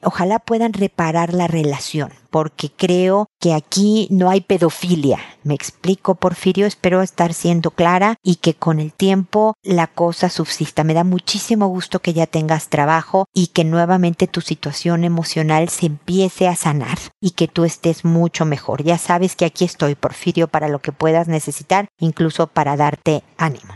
ojalá 0.01 0.39
puedan 0.39 0.73
reparar 0.73 1.33
la 1.33 1.47
relación, 1.47 2.11
porque 2.29 2.69
creo 2.69 3.27
que 3.39 3.53
aquí 3.53 4.07
no 4.11 4.29
hay 4.29 4.41
pedofilia. 4.41 5.19
Me 5.43 5.53
explico, 5.53 6.15
Porfirio, 6.15 6.65
espero 6.65 7.01
estar 7.01 7.33
siendo 7.33 7.71
clara 7.71 8.15
y 8.23 8.35
que 8.35 8.53
con 8.53 8.79
el 8.79 8.93
tiempo 8.93 9.55
la 9.63 9.87
cosa 9.87 10.29
subsista. 10.29 10.83
Me 10.83 10.93
da 10.93 11.03
muchísimo 11.03 11.67
gusto 11.67 11.99
que 11.99 12.13
ya 12.13 12.27
tengas 12.27 12.69
trabajo 12.69 13.25
y 13.33 13.47
que 13.47 13.63
nuevamente 13.63 14.27
tu 14.27 14.41
situación 14.41 15.03
emocional 15.03 15.69
se 15.69 15.87
empiece 15.87 16.47
a 16.47 16.55
sanar 16.55 16.97
y 17.19 17.31
que 17.31 17.47
tú 17.47 17.65
estés 17.65 18.05
mucho 18.05 18.45
mejor. 18.45 18.83
Ya 18.83 18.97
sabes 18.97 19.35
que 19.35 19.45
aquí 19.45 19.65
estoy, 19.65 19.95
Porfirio, 19.95 20.47
para 20.47 20.69
lo 20.69 20.79
que 20.79 20.91
puedas 20.91 21.27
necesitar, 21.27 21.87
incluso 21.99 22.47
para 22.47 22.77
darte 22.77 23.23
ánimo. 23.37 23.73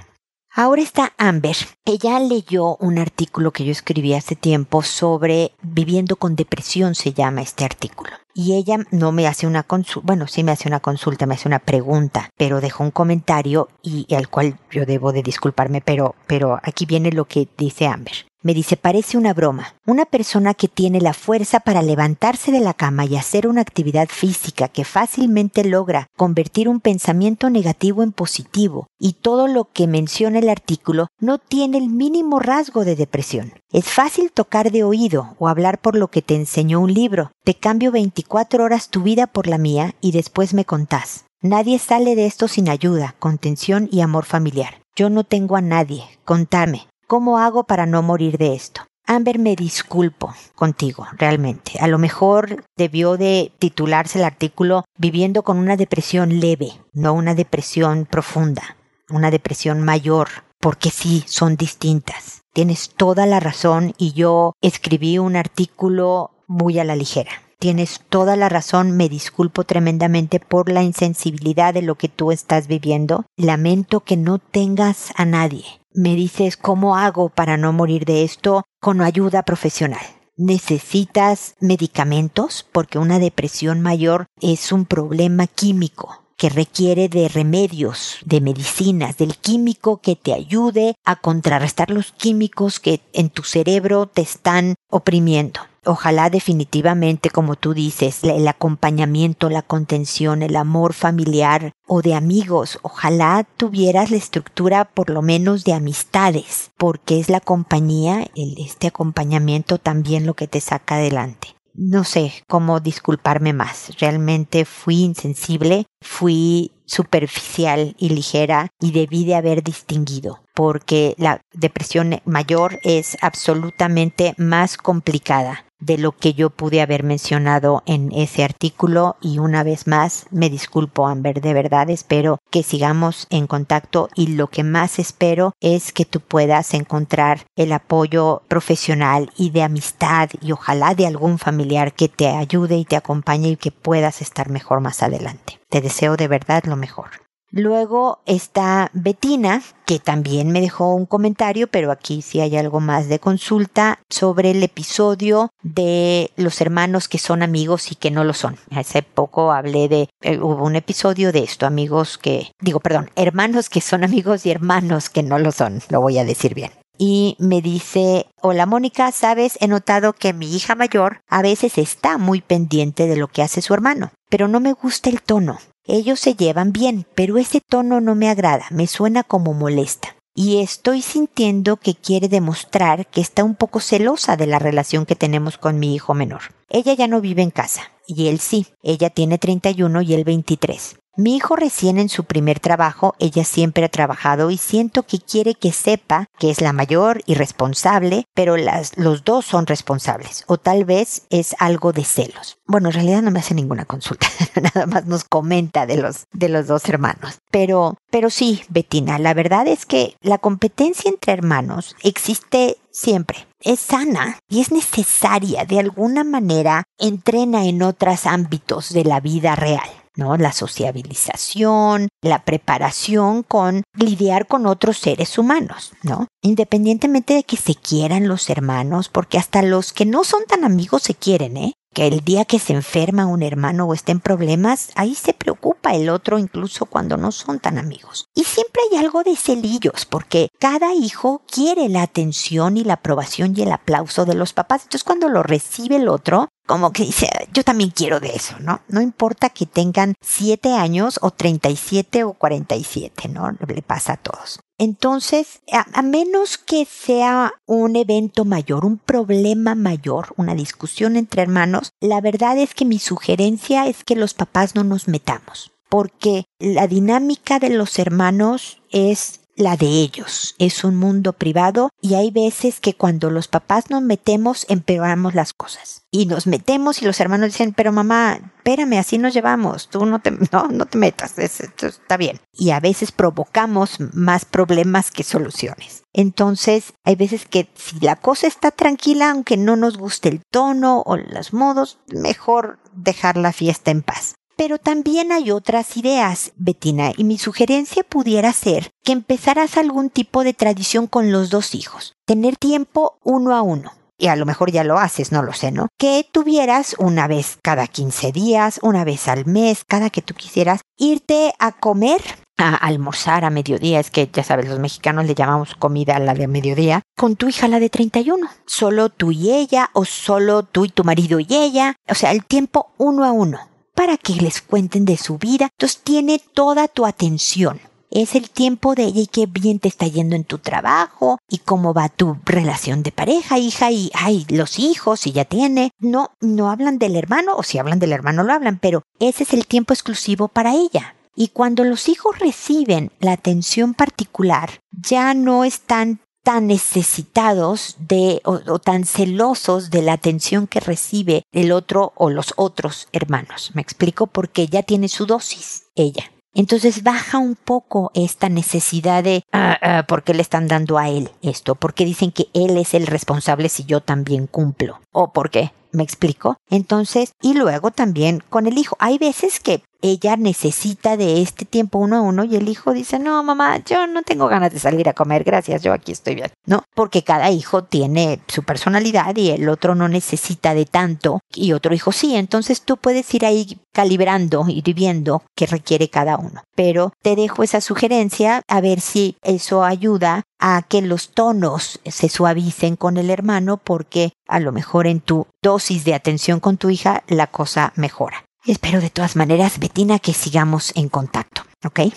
Ahora 0.55 0.83
está 0.83 1.13
Amber. 1.17 1.55
Ella 1.83 2.19
leyó 2.19 2.75
un 2.75 3.00
artículo 3.00 3.50
que 3.50 3.65
yo 3.65 3.72
escribí 3.72 4.13
hace 4.13 4.36
tiempo 4.36 4.83
sobre 4.83 5.53
viviendo 5.63 6.15
con 6.15 6.36
depresión, 6.36 6.93
se 6.93 7.12
llama 7.12 7.41
este 7.41 7.65
artículo. 7.65 8.12
Y 8.36 8.55
ella 8.55 8.77
no 8.91 9.12
me 9.12 9.25
hace 9.25 9.48
una 9.48 9.63
consulta, 9.63 10.05
bueno, 10.05 10.27
sí 10.27 10.43
me 10.43 10.51
hace 10.51 10.67
una 10.67 10.79
consulta, 10.79 11.25
me 11.25 11.33
hace 11.33 11.48
una 11.48 11.57
pregunta, 11.57 12.29
pero 12.38 12.62
dejó 12.62 12.83
un 12.83 12.91
comentario 12.91 13.67
y 13.81 14.13
al 14.13 14.29
cual 14.29 14.60
yo 14.69 14.86
debo 14.86 15.12
de 15.12 15.24
disculparme, 15.24 15.81
pero, 15.81 16.13
pero 16.27 16.60
aquí 16.62 16.86
viene 16.86 17.12
lo 17.12 17.25
que 17.25 17.48
dice 17.57 17.88
Amber. 17.88 18.13
Me 18.43 18.53
dice, 18.53 18.75
parece 18.75 19.17
una 19.17 19.33
broma. 19.33 19.75
Una 19.85 20.03
persona 20.03 20.53
que 20.53 20.67
tiene 20.67 21.00
la 21.00 21.13
fuerza 21.13 21.62
para 21.62 21.81
levantarse 21.81 22.51
de 22.51 22.59
la 22.59 22.73
cama 22.73 23.05
y 23.05 23.15
hacer 23.15 23.47
una 23.47 23.62
actividad 23.62 24.09
física 24.09 24.67
que 24.67 24.83
fácilmente 24.83 25.63
logra 25.63 26.07
convertir 26.17 26.67
un 26.67 26.81
pensamiento 26.81 27.50
negativo 27.50 28.03
en 28.03 28.12
positivo 28.12 28.88
y 29.00 29.13
todo 29.13 29.47
lo 29.47 29.69
que 29.71 29.88
menciona 29.88 30.39
el 30.39 30.50
artículo 30.50 31.07
no 31.19 31.38
tiene 31.38 31.77
el 31.77 31.88
mínimo 31.88 32.39
rasgo 32.39 32.83
de 32.83 32.97
depresión. 32.97 33.53
Es 33.71 33.85
fácil 33.85 34.31
tocar 34.33 34.71
de 34.71 34.83
oído 34.83 35.35
o 35.39 35.47
hablar 35.47 35.79
por 35.79 35.95
lo 35.95 36.09
que 36.09 36.21
te 36.21 36.35
enseñó 36.35 36.81
un 36.81 36.93
libro. 36.93 37.31
Te 37.45 37.53
cambio 37.53 37.91
24 37.91 38.63
horas 38.63 38.89
tu 38.89 39.03
vida 39.03 39.25
por 39.25 39.47
la 39.47 39.57
mía 39.57 39.95
y 40.01 40.12
después 40.12 40.53
me 40.53 40.65
contás. 40.65 41.23
Nadie 41.41 41.79
sale 41.79 42.15
de 42.15 42.25
esto 42.25 42.50
sin 42.50 42.67
ayuda, 42.67 43.15
contención 43.19 43.88
y 43.89 44.01
amor 44.01 44.25
familiar. 44.25 44.81
Yo 44.95 45.09
no 45.09 45.23
tengo 45.23 45.55
a 45.55 45.62
nadie. 45.62 46.03
Contame. 46.23 46.88
¿Cómo 47.13 47.38
hago 47.38 47.65
para 47.65 47.86
no 47.86 48.01
morir 48.01 48.39
de 48.39 48.55
esto? 48.55 48.82
Amber, 49.05 49.38
me 49.38 49.55
disculpo 49.55 50.34
contigo, 50.55 51.05
realmente. 51.15 51.74
A 51.79 51.86
lo 51.86 52.00
mejor 52.00 52.65
debió 52.75 53.17
de 53.17 53.51
titularse 53.60 54.17
el 54.17 54.25
artículo 54.25 54.84
Viviendo 54.98 55.43
con 55.43 55.60
una 55.60 55.77
depresión 55.77 56.39
leve, 56.39 56.72
no 56.91 57.13
una 57.13 57.36
depresión 57.36 58.08
profunda, 58.10 58.77
una 59.12 59.29
depresión 59.29 59.84
mayor, 59.84 60.27
porque 60.60 60.89
sí, 60.89 61.24
son 61.27 61.55
distintas. 61.55 62.41
Tienes 62.51 62.89
toda 62.89 63.27
la 63.27 63.39
razón 63.39 63.93
y 64.00 64.13
yo 64.13 64.53
escribí 64.63 65.20
un 65.20 65.36
artículo 65.36 66.32
muy 66.48 66.79
a 66.79 66.84
la 66.84 66.96
ligera. 66.96 67.43
Tienes 67.60 68.01
toda 68.10 68.36
la 68.36 68.50
razón, 68.50 68.89
me 68.98 69.08
disculpo 69.08 69.65
tremendamente 69.65 70.39
por 70.39 70.72
la 70.72 70.82
insensibilidad 70.82 71.75
de 71.75 71.84
lo 71.84 71.93
que 71.93 72.10
tú 72.10 72.32
estás 72.32 72.65
viviendo. 72.65 73.27
Lamento 73.38 74.00
que 74.00 74.17
no 74.17 74.39
tengas 74.39 75.13
a 75.15 75.25
nadie 75.25 75.63
me 75.93 76.15
dices 76.15 76.57
cómo 76.57 76.97
hago 76.97 77.29
para 77.29 77.57
no 77.57 77.73
morir 77.73 78.05
de 78.05 78.23
esto 78.23 78.63
con 78.79 79.01
ayuda 79.01 79.43
profesional. 79.43 80.05
Necesitas 80.35 81.55
medicamentos 81.59 82.65
porque 82.71 82.97
una 82.97 83.19
depresión 83.19 83.81
mayor 83.81 84.25
es 84.41 84.71
un 84.71 84.85
problema 84.85 85.47
químico 85.47 86.23
que 86.38 86.50
requiere 86.50 87.07
de 87.07 87.29
remedios, 87.29 88.17
de 88.25 88.41
medicinas, 88.41 89.17
del 89.17 89.38
químico 89.38 90.01
que 90.01 90.15
te 90.15 90.33
ayude 90.33 90.95
a 91.05 91.15
contrarrestar 91.15 91.91
los 91.91 92.12
químicos 92.12 92.79
que 92.79 93.01
en 93.13 93.29
tu 93.29 93.43
cerebro 93.43 94.07
te 94.07 94.21
están 94.21 94.75
oprimiendo. 94.89 95.62
Ojalá 95.85 96.29
definitivamente, 96.29 97.29
como 97.29 97.55
tú 97.55 97.73
dices, 97.73 98.23
el 98.23 98.47
acompañamiento, 98.47 99.49
la 99.49 99.61
contención, 99.61 100.41
el 100.41 100.55
amor 100.55 100.93
familiar 100.93 101.73
o 101.87 102.01
de 102.01 102.13
amigos, 102.13 102.79
ojalá 102.83 103.45
tuvieras 103.57 104.09
la 104.09 104.17
estructura 104.17 104.85
por 104.85 105.09
lo 105.09 105.21
menos 105.21 105.65
de 105.65 105.73
amistades, 105.73 106.71
porque 106.77 107.19
es 107.19 107.29
la 107.29 107.41
compañía, 107.41 108.27
el, 108.35 108.55
este 108.59 108.87
acompañamiento 108.87 109.77
también 109.77 110.25
lo 110.25 110.35
que 110.35 110.47
te 110.47 110.61
saca 110.61 110.95
adelante. 110.95 111.49
No 111.73 112.03
sé 112.03 112.31
cómo 112.47 112.79
disculparme 112.79 113.51
más. 113.51 113.97
Realmente 113.99 114.63
fui 114.63 115.01
insensible, 115.01 115.87
fui 116.01 116.71
superficial 116.85 117.95
y 117.97 118.09
ligera 118.09 118.69
y 118.79 118.91
debí 118.91 119.25
de 119.25 119.35
haber 119.35 119.63
distinguido 119.63 120.43
porque 120.53 121.15
la 121.17 121.41
depresión 121.53 122.21
mayor 122.25 122.79
es 122.83 123.17
absolutamente 123.21 124.35
más 124.37 124.77
complicada 124.77 125.65
de 125.85 125.97
lo 125.97 126.11
que 126.13 126.33
yo 126.33 126.49
pude 126.49 126.81
haber 126.81 127.03
mencionado 127.03 127.83
en 127.85 128.11
ese 128.11 128.43
artículo 128.43 129.17
y 129.21 129.39
una 129.39 129.63
vez 129.63 129.87
más 129.87 130.25
me 130.31 130.49
disculpo 130.49 131.07
Amber, 131.07 131.41
de 131.41 131.53
verdad 131.53 131.89
espero 131.89 132.39
que 132.49 132.63
sigamos 132.63 133.27
en 133.29 133.47
contacto 133.47 134.09
y 134.15 134.27
lo 134.27 134.47
que 134.47 134.63
más 134.63 134.99
espero 134.99 135.53
es 135.59 135.91
que 135.91 136.05
tú 136.05 136.19
puedas 136.19 136.73
encontrar 136.73 137.45
el 137.55 137.71
apoyo 137.71 138.43
profesional 138.47 139.31
y 139.37 139.49
de 139.49 139.63
amistad 139.63 140.29
y 140.41 140.51
ojalá 140.51 140.95
de 140.95 141.07
algún 141.07 141.37
familiar 141.37 141.93
que 141.93 142.07
te 142.07 142.27
ayude 142.27 142.77
y 142.77 142.85
te 142.85 142.95
acompañe 142.95 143.49
y 143.49 143.55
que 143.57 143.71
puedas 143.71 144.21
estar 144.21 144.49
mejor 144.49 144.79
más 144.79 145.03
adelante. 145.03 145.59
Te 145.69 145.81
deseo 145.81 146.15
de 146.15 146.27
verdad 146.27 146.63
lo 146.65 146.75
mejor. 146.75 147.09
Luego 147.55 148.19
está 148.25 148.89
Betina, 148.93 149.62
que 149.86 150.00
también 150.00 150.51
me 150.51 150.60
dejó 150.60 150.95
un 150.95 151.05
comentario, 151.05 151.67
pero 151.67 151.91
aquí 151.91 152.24
sí 152.24 152.41
hay 152.41 152.57
algo 152.57 152.79
más 152.79 153.10
de 153.10 153.19
consulta 153.19 154.00
sobre 154.10 154.50
el 154.50 154.63
episodio 154.63 155.51
de 155.62 156.31
los 156.36 156.62
hermanos 156.62 157.07
que 157.07 157.19
son 157.19 157.43
amigos 157.43 157.91
y 157.91 157.95
que 157.95 158.10
no 158.10 158.24
lo 158.24 158.33
son. 158.33 158.57
Hace 158.72 159.03
poco 159.03 159.51
hablé 159.51 159.88
de, 159.88 160.10
eh, 160.22 160.39
hubo 160.39 160.65
un 160.65 160.75
episodio 160.75 161.31
de 161.31 161.43
esto, 161.43 161.67
amigos 161.67 162.17
que, 162.17 162.51
digo, 162.60 162.79
perdón, 162.79 163.12
hermanos 163.15 163.69
que 163.69 163.81
son 163.81 164.03
amigos 164.03 164.48
y 164.48 164.50
hermanos 164.50 165.12
que 165.12 165.22
no 165.22 165.38
lo 165.38 165.51
son, 165.51 165.79
lo 165.89 166.01
voy 166.01 166.17
a 166.17 166.25
decir 166.25 166.55
bien 166.55 166.72
y 166.98 167.36
me 167.39 167.62
dice, 167.62 168.27
hola 168.41 168.65
Mónica, 168.65 169.12
sabes, 169.12 169.57
he 169.60 169.67
notado 169.67 170.13
que 170.13 170.31
mi 170.31 170.55
hija 170.55 170.75
mayor 170.75 171.22
a 171.27 171.41
veces 171.41 171.77
está 171.77 172.17
muy 172.17 172.41
pendiente 172.41 173.07
de 173.07 173.17
lo 173.17 173.27
que 173.27 173.41
hace 173.41 173.62
su 173.62 173.74
hermano, 173.74 174.12
pero 174.29 174.48
no 174.48 174.60
me 174.60 174.74
gusta 174.74 175.10
el 175.10 175.22
tono. 175.22 175.60
Ellos 175.85 176.19
se 176.21 176.35
llevan 176.35 176.71
bien, 176.71 177.05
pero 177.13 177.37
ese 177.37 177.59
tono 177.59 177.99
no 177.99 178.15
me 178.15 178.29
agrada, 178.29 178.65
me 178.71 178.87
suena 178.87 179.23
como 179.23 179.53
molesta. 179.53 180.15
Y 180.33 180.61
estoy 180.61 181.01
sintiendo 181.01 181.75
que 181.75 181.93
quiere 181.93 182.29
demostrar 182.29 183.05
que 183.07 183.21
está 183.21 183.43
un 183.43 183.55
poco 183.55 183.81
celosa 183.81 184.37
de 184.37 184.47
la 184.47 184.59
relación 184.59 185.05
que 185.05 185.15
tenemos 185.15 185.57
con 185.57 185.79
mi 185.79 185.93
hijo 185.93 186.13
menor. 186.13 186.41
Ella 186.69 186.93
ya 186.93 187.07
no 187.07 187.21
vive 187.21 187.41
en 187.41 187.51
casa, 187.51 187.91
y 188.07 188.27
él 188.29 188.39
sí. 188.39 188.67
Ella 188.81 189.09
tiene 189.09 189.37
31 189.37 190.01
y 190.01 190.13
él 190.13 190.23
23. 190.23 190.95
Mi 191.15 191.36
hijo 191.36 191.55
recién 191.55 192.00
en 192.00 192.10
su 192.10 192.24
primer 192.24 192.60
trabajo, 192.60 193.13
ella 193.20 193.43
siempre 193.43 193.86
ha 193.86 193.89
trabajado 193.89 194.50
y 194.50 194.58
siento 194.58 195.03
que 195.03 195.20
quiere 195.20 195.53
que 195.53 195.72
sepa 195.72 196.25
que 196.39 196.50
es 196.50 196.60
la 196.60 196.74
mayor 196.74 197.22
y 197.27 197.36
responsable, 197.36 198.25
pero 198.34 198.58
las, 198.58 198.98
los 198.98 199.24
dos 199.24 199.46
son 199.46 199.67
responsables, 199.67 200.43
o 200.48 200.58
tal 200.58 200.86
vez 200.86 201.27
es 201.29 201.55
algo 201.60 201.93
de 201.93 202.03
celos. 202.03 202.58
Bueno, 202.65 202.89
en 202.89 202.96
realidad 202.96 203.22
no 203.22 203.29
me 203.29 203.41
hace 203.41 203.53
ninguna 203.53 203.86
consulta, 203.86 204.25
nada 204.74 204.88
más 204.88 205.05
nos 205.05 205.24
comenta 205.24 205.86
de 205.86 205.98
los, 205.98 206.25
de 206.34 206.50
los 206.50 206.65
dos 206.65 206.89
hermanos. 206.89 207.38
Pero, 207.51 207.96
pero 208.10 208.32
sí, 208.32 208.63
Betina, 208.70 209.20
la 209.20 209.36
verdad 209.36 209.67
es 209.67 209.86
que 209.86 210.15
la 210.20 210.39
competencia 210.39 211.12
entre 211.12 211.34
hermanos 211.34 211.96
existe 212.01 212.77
siempre. 212.89 213.46
Es 213.60 213.82
sana 213.82 214.39
y 214.50 214.62
es 214.62 214.72
necesaria 214.72 215.65
de 215.65 215.79
alguna 215.79 216.24
manera, 216.24 216.86
entrena 216.98 217.65
en 217.65 217.84
otros 217.84 218.25
ámbitos 218.25 218.91
de 218.91 219.05
la 219.05 219.20
vida 219.20 219.55
real. 219.55 220.02
¿No? 220.15 220.38
La 220.38 220.51
sociabilización, 220.51 222.10
la 222.22 222.43
preparación 222.46 223.43
con 223.43 223.84
lidiar 223.96 224.48
con 224.48 224.65
otros 224.65 224.98
seres 224.98 225.38
humanos, 225.38 225.93
¿no? 226.03 226.27
Independientemente 226.41 227.34
de 227.34 227.43
que 227.43 227.58
se 227.58 227.75
quieran 227.75 228.27
los 228.27 228.50
hermanos, 228.50 229.10
porque 229.10 229.38
hasta 229.38 229.62
los 229.62 229.93
que 229.93 230.05
no 230.05 230.24
son 230.24 230.46
tan 230.46 230.63
amigos 230.63 231.03
se 231.03 231.15
quieren, 231.15 231.58
¿eh? 231.58 231.74
Que 231.93 232.07
el 232.07 232.21
día 232.21 232.45
que 232.45 232.59
se 232.59 232.73
enferma 232.73 233.25
un 233.25 233.43
hermano 233.43 233.85
o 233.85 233.93
está 233.93 234.12
en 234.12 234.19
problemas, 234.19 234.89
ahí 234.95 235.15
se 235.15 235.33
preocupa 235.33 235.93
el 235.93 236.09
otro 236.09 236.39
incluso 236.39 236.85
cuando 236.85 237.15
no 237.17 237.31
son 237.31 237.59
tan 237.59 237.77
amigos. 237.77 238.25
Y 238.33 238.43
siempre 238.43 238.81
hay 238.91 238.97
algo 238.97 239.23
de 239.23 239.35
celillos, 239.35 240.05
porque 240.05 240.50
cada 240.59 240.93
hijo 240.93 241.41
quiere 241.50 241.88
la 241.89 242.01
atención 242.01 242.77
y 242.77 242.83
la 242.83 242.95
aprobación 242.95 243.53
y 243.55 243.62
el 243.62 243.71
aplauso 243.71 244.25
de 244.25 244.35
los 244.35 244.53
papás. 244.53 244.83
Entonces 244.83 245.03
cuando 245.03 245.29
lo 245.29 245.43
recibe 245.43 245.97
el 245.97 246.09
otro, 246.09 246.50
como 246.65 246.91
que 246.91 247.03
dice, 247.03 247.29
yo 247.53 247.63
también 247.63 247.91
quiero 247.91 248.19
de 248.19 248.35
eso, 248.35 248.55
¿no? 248.59 248.81
No 248.88 249.01
importa 249.01 249.50
que 249.50 249.65
tengan 249.65 250.15
7 250.21 250.73
años 250.73 251.19
o 251.21 251.31
37 251.31 252.23
o 252.23 252.33
47, 252.33 253.27
¿no? 253.29 253.51
Le 253.67 253.81
pasa 253.81 254.13
a 254.13 254.17
todos. 254.17 254.59
Entonces, 254.77 255.61
a, 255.71 256.01
menos 256.01 256.57
que 256.57 256.85
sea 256.85 257.53
un 257.65 257.95
evento 257.95 258.43
mayor, 258.43 258.85
un 258.85 258.97
problema 258.97 259.75
mayor, 259.75 260.33
una 260.37 260.55
discusión 260.55 261.15
entre 261.15 261.43
hermanos, 261.43 261.91
la 261.99 262.21
verdad 262.21 262.57
es 262.57 262.73
que 262.73 262.85
mi 262.85 262.99
sugerencia 262.99 263.87
es 263.87 264.03
que 264.03 264.15
los 264.15 264.33
papás 264.33 264.75
no 264.75 264.83
nos 264.83 265.07
metamos, 265.07 265.71
porque 265.89 266.45
la 266.59 266.87
dinámica 266.87 267.59
de 267.59 267.69
los 267.69 267.99
hermanos 267.99 268.81
es 268.91 269.41
la 269.55 269.77
de 269.77 269.88
ellos. 269.88 270.55
Es 270.57 270.83
un 270.83 270.95
mundo 270.95 271.33
privado 271.33 271.89
y 272.01 272.15
hay 272.15 272.31
veces 272.31 272.79
que 272.79 272.95
cuando 272.95 273.29
los 273.29 273.48
papás 273.48 273.89
nos 273.89 274.01
metemos 274.01 274.65
empeoramos 274.69 275.36
las 275.36 275.53
cosas. 275.53 276.03
Y 276.12 276.27
nos 276.27 276.45
metemos 276.45 277.01
y 277.01 277.05
los 277.05 277.19
hermanos 277.19 277.48
dicen, 277.48 277.74
pero 277.74 277.91
mamá, 277.91 278.53
espérame, 278.57 279.00
así 279.00 279.17
nos 279.17 279.33
llevamos, 279.33 279.89
tú 279.89 280.05
no 280.05 280.19
te, 280.19 280.31
no, 280.51 280.67
no 280.67 280.86
te 280.86 280.98
metas, 280.98 281.38
esto 281.39 281.88
está 281.88 282.17
bien. 282.17 282.39
Y 282.53 282.72
a 282.72 282.79
veces 282.79 283.12
provocamos 283.12 284.00
más 284.13 284.45
problemas 284.45 285.12
que 285.12 285.24
soluciones. 285.24 286.03
Entonces, 286.13 286.93
hay 287.03 287.15
veces 287.15 287.45
que 287.45 287.67
si 287.75 288.00
la 288.00 288.15
cosa 288.15 288.45
está 288.45 288.69
tranquila, 288.69 289.31
aunque 289.31 289.57
no 289.57 289.75
nos 289.75 289.98
guste 289.98 290.29
el 290.29 290.41
tono 290.51 291.01
o 291.05 291.17
los 291.17 291.53
modos, 291.53 291.98
mejor 292.07 292.79
dejar 292.93 293.38
la 293.38 293.51
fiesta 293.51 293.89
en 293.89 294.03
paz. 294.03 294.36
Pero 294.63 294.77
también 294.77 295.34
hay 295.34 295.51
otras 295.51 295.98
ideas, 295.98 296.53
Betina, 296.55 297.12
y 297.17 297.25
mi 297.25 297.38
sugerencia 297.38 298.01
pudiera 298.01 298.53
ser 298.53 298.91
que 299.03 299.12
empezaras 299.12 299.75
algún 299.75 300.10
tipo 300.10 300.46
de 300.46 300.53
tradición 300.53 301.05
con 301.05 301.34
los 301.34 301.50
dos 301.50 301.75
hijos. 301.75 302.13
Tener 302.25 302.55
tiempo 302.55 303.17
uno 303.25 303.53
a 303.53 303.62
uno. 303.62 303.91
Y 304.17 304.27
a 304.27 304.38
lo 304.38 304.46
mejor 304.46 304.72
ya 304.72 304.86
lo 304.86 305.00
haces, 305.00 305.34
no 305.34 305.43
lo 305.43 305.51
sé, 305.51 305.74
¿no? 305.74 305.89
Que 306.00 306.25
tuvieras 306.32 306.96
una 306.98 307.27
vez 307.27 307.58
cada 307.62 307.88
15 307.88 308.32
días, 308.32 308.79
una 308.84 309.03
vez 309.03 309.27
al 309.27 309.46
mes, 309.46 309.84
cada 309.86 310.10
que 310.10 310.22
tú 310.22 310.34
quisieras, 310.34 310.79
irte 310.98 311.53
a 311.60 311.74
comer 311.74 312.22
a 312.58 312.74
almorzar 312.74 313.43
a 313.43 313.50
mediodía, 313.50 314.00
es 314.00 314.12
que 314.12 314.29
ya 314.32 314.46
sabes, 314.46 314.70
los 314.70 314.79
mexicanos 314.79 315.25
le 315.25 315.36
llamamos 315.36 315.75
comida 315.75 316.15
a 316.15 316.20
la 316.20 316.36
de 316.36 316.48
mediodía, 316.48 317.01
con 317.17 317.36
tu 317.36 317.50
hija 317.50 317.67
la 317.67 317.82
de 317.82 317.89
31. 317.89 318.48
Solo 318.65 319.10
tú 319.10 319.34
y 319.34 319.51
ella, 319.51 319.89
o 319.91 320.05
solo 320.05 320.63
tú 320.63 320.86
y 320.86 320.89
tu 320.89 321.03
marido 321.03 321.41
y 321.41 321.48
ella, 321.50 321.98
o 322.08 322.15
sea, 322.15 322.32
el 322.32 322.46
tiempo 322.46 322.91
uno 322.98 323.25
a 323.25 323.34
uno 323.34 323.72
para 323.95 324.17
que 324.17 324.33
les 324.35 324.62
cuenten 324.62 325.05
de 325.05 325.17
su 325.17 325.38
vida. 325.38 325.69
Entonces 325.71 326.01
tiene 326.03 326.39
toda 326.39 326.88
tu 326.88 327.05
atención. 327.05 327.79
Es 328.09 328.35
el 328.35 328.51
tiempo 328.51 328.93
de 328.93 329.05
ella 329.05 329.21
y 329.21 329.27
qué 329.27 329.47
bien 329.47 329.79
te 329.79 329.88
está 329.88 330.05
yendo 330.05 330.35
en 330.35 330.43
tu 330.43 330.59
trabajo 330.59 331.39
y 331.50 331.57
cómo 331.57 331.95
va 331.95 332.09
tu 332.09 332.38
relación 332.45 333.01
de 333.01 333.12
pareja, 333.12 333.57
hija, 333.57 333.89
y 333.89 334.12
ay, 334.13 334.45
los 334.50 334.77
hijos, 334.77 335.21
si 335.21 335.31
ya 335.31 335.45
tiene. 335.45 335.89
No, 335.97 336.29
no 336.39 336.69
hablan 336.69 337.00
del 337.00 337.15
hermano, 337.15 337.55
o 337.55 337.63
si 337.63 337.79
hablan 337.79 337.97
del 337.97 338.12
hermano 338.12 338.43
lo 338.43 338.53
hablan, 338.53 338.77
pero 338.77 339.01
ese 339.19 339.43
es 339.43 339.53
el 339.53 339.65
tiempo 339.65 339.93
exclusivo 339.93 340.47
para 340.47 340.75
ella. 340.75 341.15
Y 341.35 341.47
cuando 341.47 341.83
los 341.83 342.07
hijos 342.07 342.38
reciben 342.38 343.12
la 343.19 343.31
atención 343.31 343.95
particular, 343.95 344.79
ya 344.91 345.33
no 345.33 345.63
están 345.63 346.19
tan 346.43 346.67
necesitados 346.67 347.95
de 348.00 348.41
o, 348.43 348.79
tan 348.79 349.05
celosos 349.05 349.89
de 349.89 350.01
la 350.01 350.13
atención 350.13 350.67
que 350.67 350.79
recibe 350.79 351.45
el 351.51 351.71
otro 351.71 352.13
o 352.15 352.29
los 352.29 352.53
otros 352.57 353.07
hermanos. 353.13 353.71
Me 353.73 353.81
explico 353.81 354.27
porque 354.27 354.67
ya 354.67 354.83
tiene 354.83 355.07
su 355.07 355.25
dosis 355.25 355.85
ella. 355.95 356.31
Entonces 356.53 357.01
baja 357.01 357.39
un 357.39 357.55
poco 357.55 358.12
esta 358.13 358.47
necesidad 358.47 359.23
de 359.23 359.43
ah, 359.53 360.05
¿por 360.07 360.23
qué 360.23 360.35
le 360.35 360.43
están 360.43 360.67
dando 360.67 361.00
a 361.00 361.09
él 361.09 361.31
esto? 361.41 361.73
porque 361.75 362.05
dicen 362.05 362.31
que 362.31 362.47
él 362.53 362.77
es 362.77 362.93
el 362.93 363.07
responsable 363.07 363.69
si 363.69 363.85
yo 363.85 364.01
también 364.01 364.45
cumplo? 364.45 365.00
¿O 365.12 365.33
por 365.33 365.50
qué? 365.50 365.71
¿Me 365.91 366.03
explico? 366.03 366.57
Entonces, 366.69 367.33
y 367.41 367.53
luego 367.53 367.91
también 367.91 368.43
con 368.50 368.65
el 368.65 368.77
hijo. 368.77 368.95
Hay 369.00 369.17
veces 369.19 369.59
que 369.59 369.83
ella 370.03 370.36
necesita 370.36 371.17
de 371.17 371.41
este 371.41 371.65
tiempo 371.65 371.98
uno 371.98 372.17
a 372.17 372.22
uno 372.22 372.43
y 372.43 372.57
el 372.57 372.67
hijo 372.67 372.93
dice, 372.93 373.17
no, 373.17 373.41
mamá, 373.41 373.77
yo 373.86 374.05
no 374.05 374.22
tengo 374.22 374.48
ganas 374.48 374.74
de 374.74 374.79
salir 374.79 375.07
a 375.07 375.13
comer, 375.13 375.43
gracias, 375.45 375.81
yo 375.81 375.93
aquí 375.93 376.12
estoy 376.12 376.36
bien. 376.36 376.51
No, 376.65 376.83
porque 376.93 377.24
cada 377.24 377.49
hijo 377.49 377.86
tiene 377.86 378.41
su 378.47 378.63
personalidad 378.63 379.36
y 379.38 379.51
el 379.51 379.69
otro 379.69 379.95
no 379.95 380.10
necesita 380.10 380.73
de 380.73 380.86
tanto 380.86 381.39
y 381.56 381.71
otro 381.71 381.95
hijo 381.95 382.12
sí. 382.12 382.36
Entonces 382.36 382.82
tú 382.82 382.97
puedes 382.97 383.34
ir 383.34 383.45
ahí 383.45 383.80
calibrando, 383.93 384.65
y 384.67 384.82
viendo 384.93 385.43
qué 385.56 385.67
requiere 385.67 386.10
cada 386.10 386.38
uno. 386.38 386.63
Pero 386.75 387.13
te 387.21 387.36
dejo 387.36 387.63
esa 387.63 387.80
sugerencia 387.80 388.62
a 388.67 388.82
ver 388.82 388.99
si 388.99 389.38
eso 389.41 389.84
ayuda 389.84 390.43
a 390.60 390.82
que 390.82 391.01
los 391.01 391.30
tonos 391.30 391.99
se 392.06 392.30
suavicen 392.30 392.95
con 392.95 393.17
el 393.17 393.30
hermano 393.30 393.77
porque 393.77 394.34
a 394.47 394.60
lo 394.60 394.71
mejor 394.71 395.08
en 395.08 395.21
tu 395.21 395.47
dosis 395.62 396.04
de 396.04 396.13
atención 396.13 396.60
con 396.60 396.77
tu 396.77 396.89
hija 396.89 397.23
la 397.27 397.47
cosa 397.47 397.93
mejora. 397.95 398.43
Espero 398.65 399.02
de 399.02 399.10
todas 399.10 399.36
maneras, 399.36 399.78
Betina, 399.78 400.19
que 400.19 400.32
sigamos 400.32 400.93
en 400.95 401.10
contacto, 401.10 401.63
¿ok? 401.84 402.13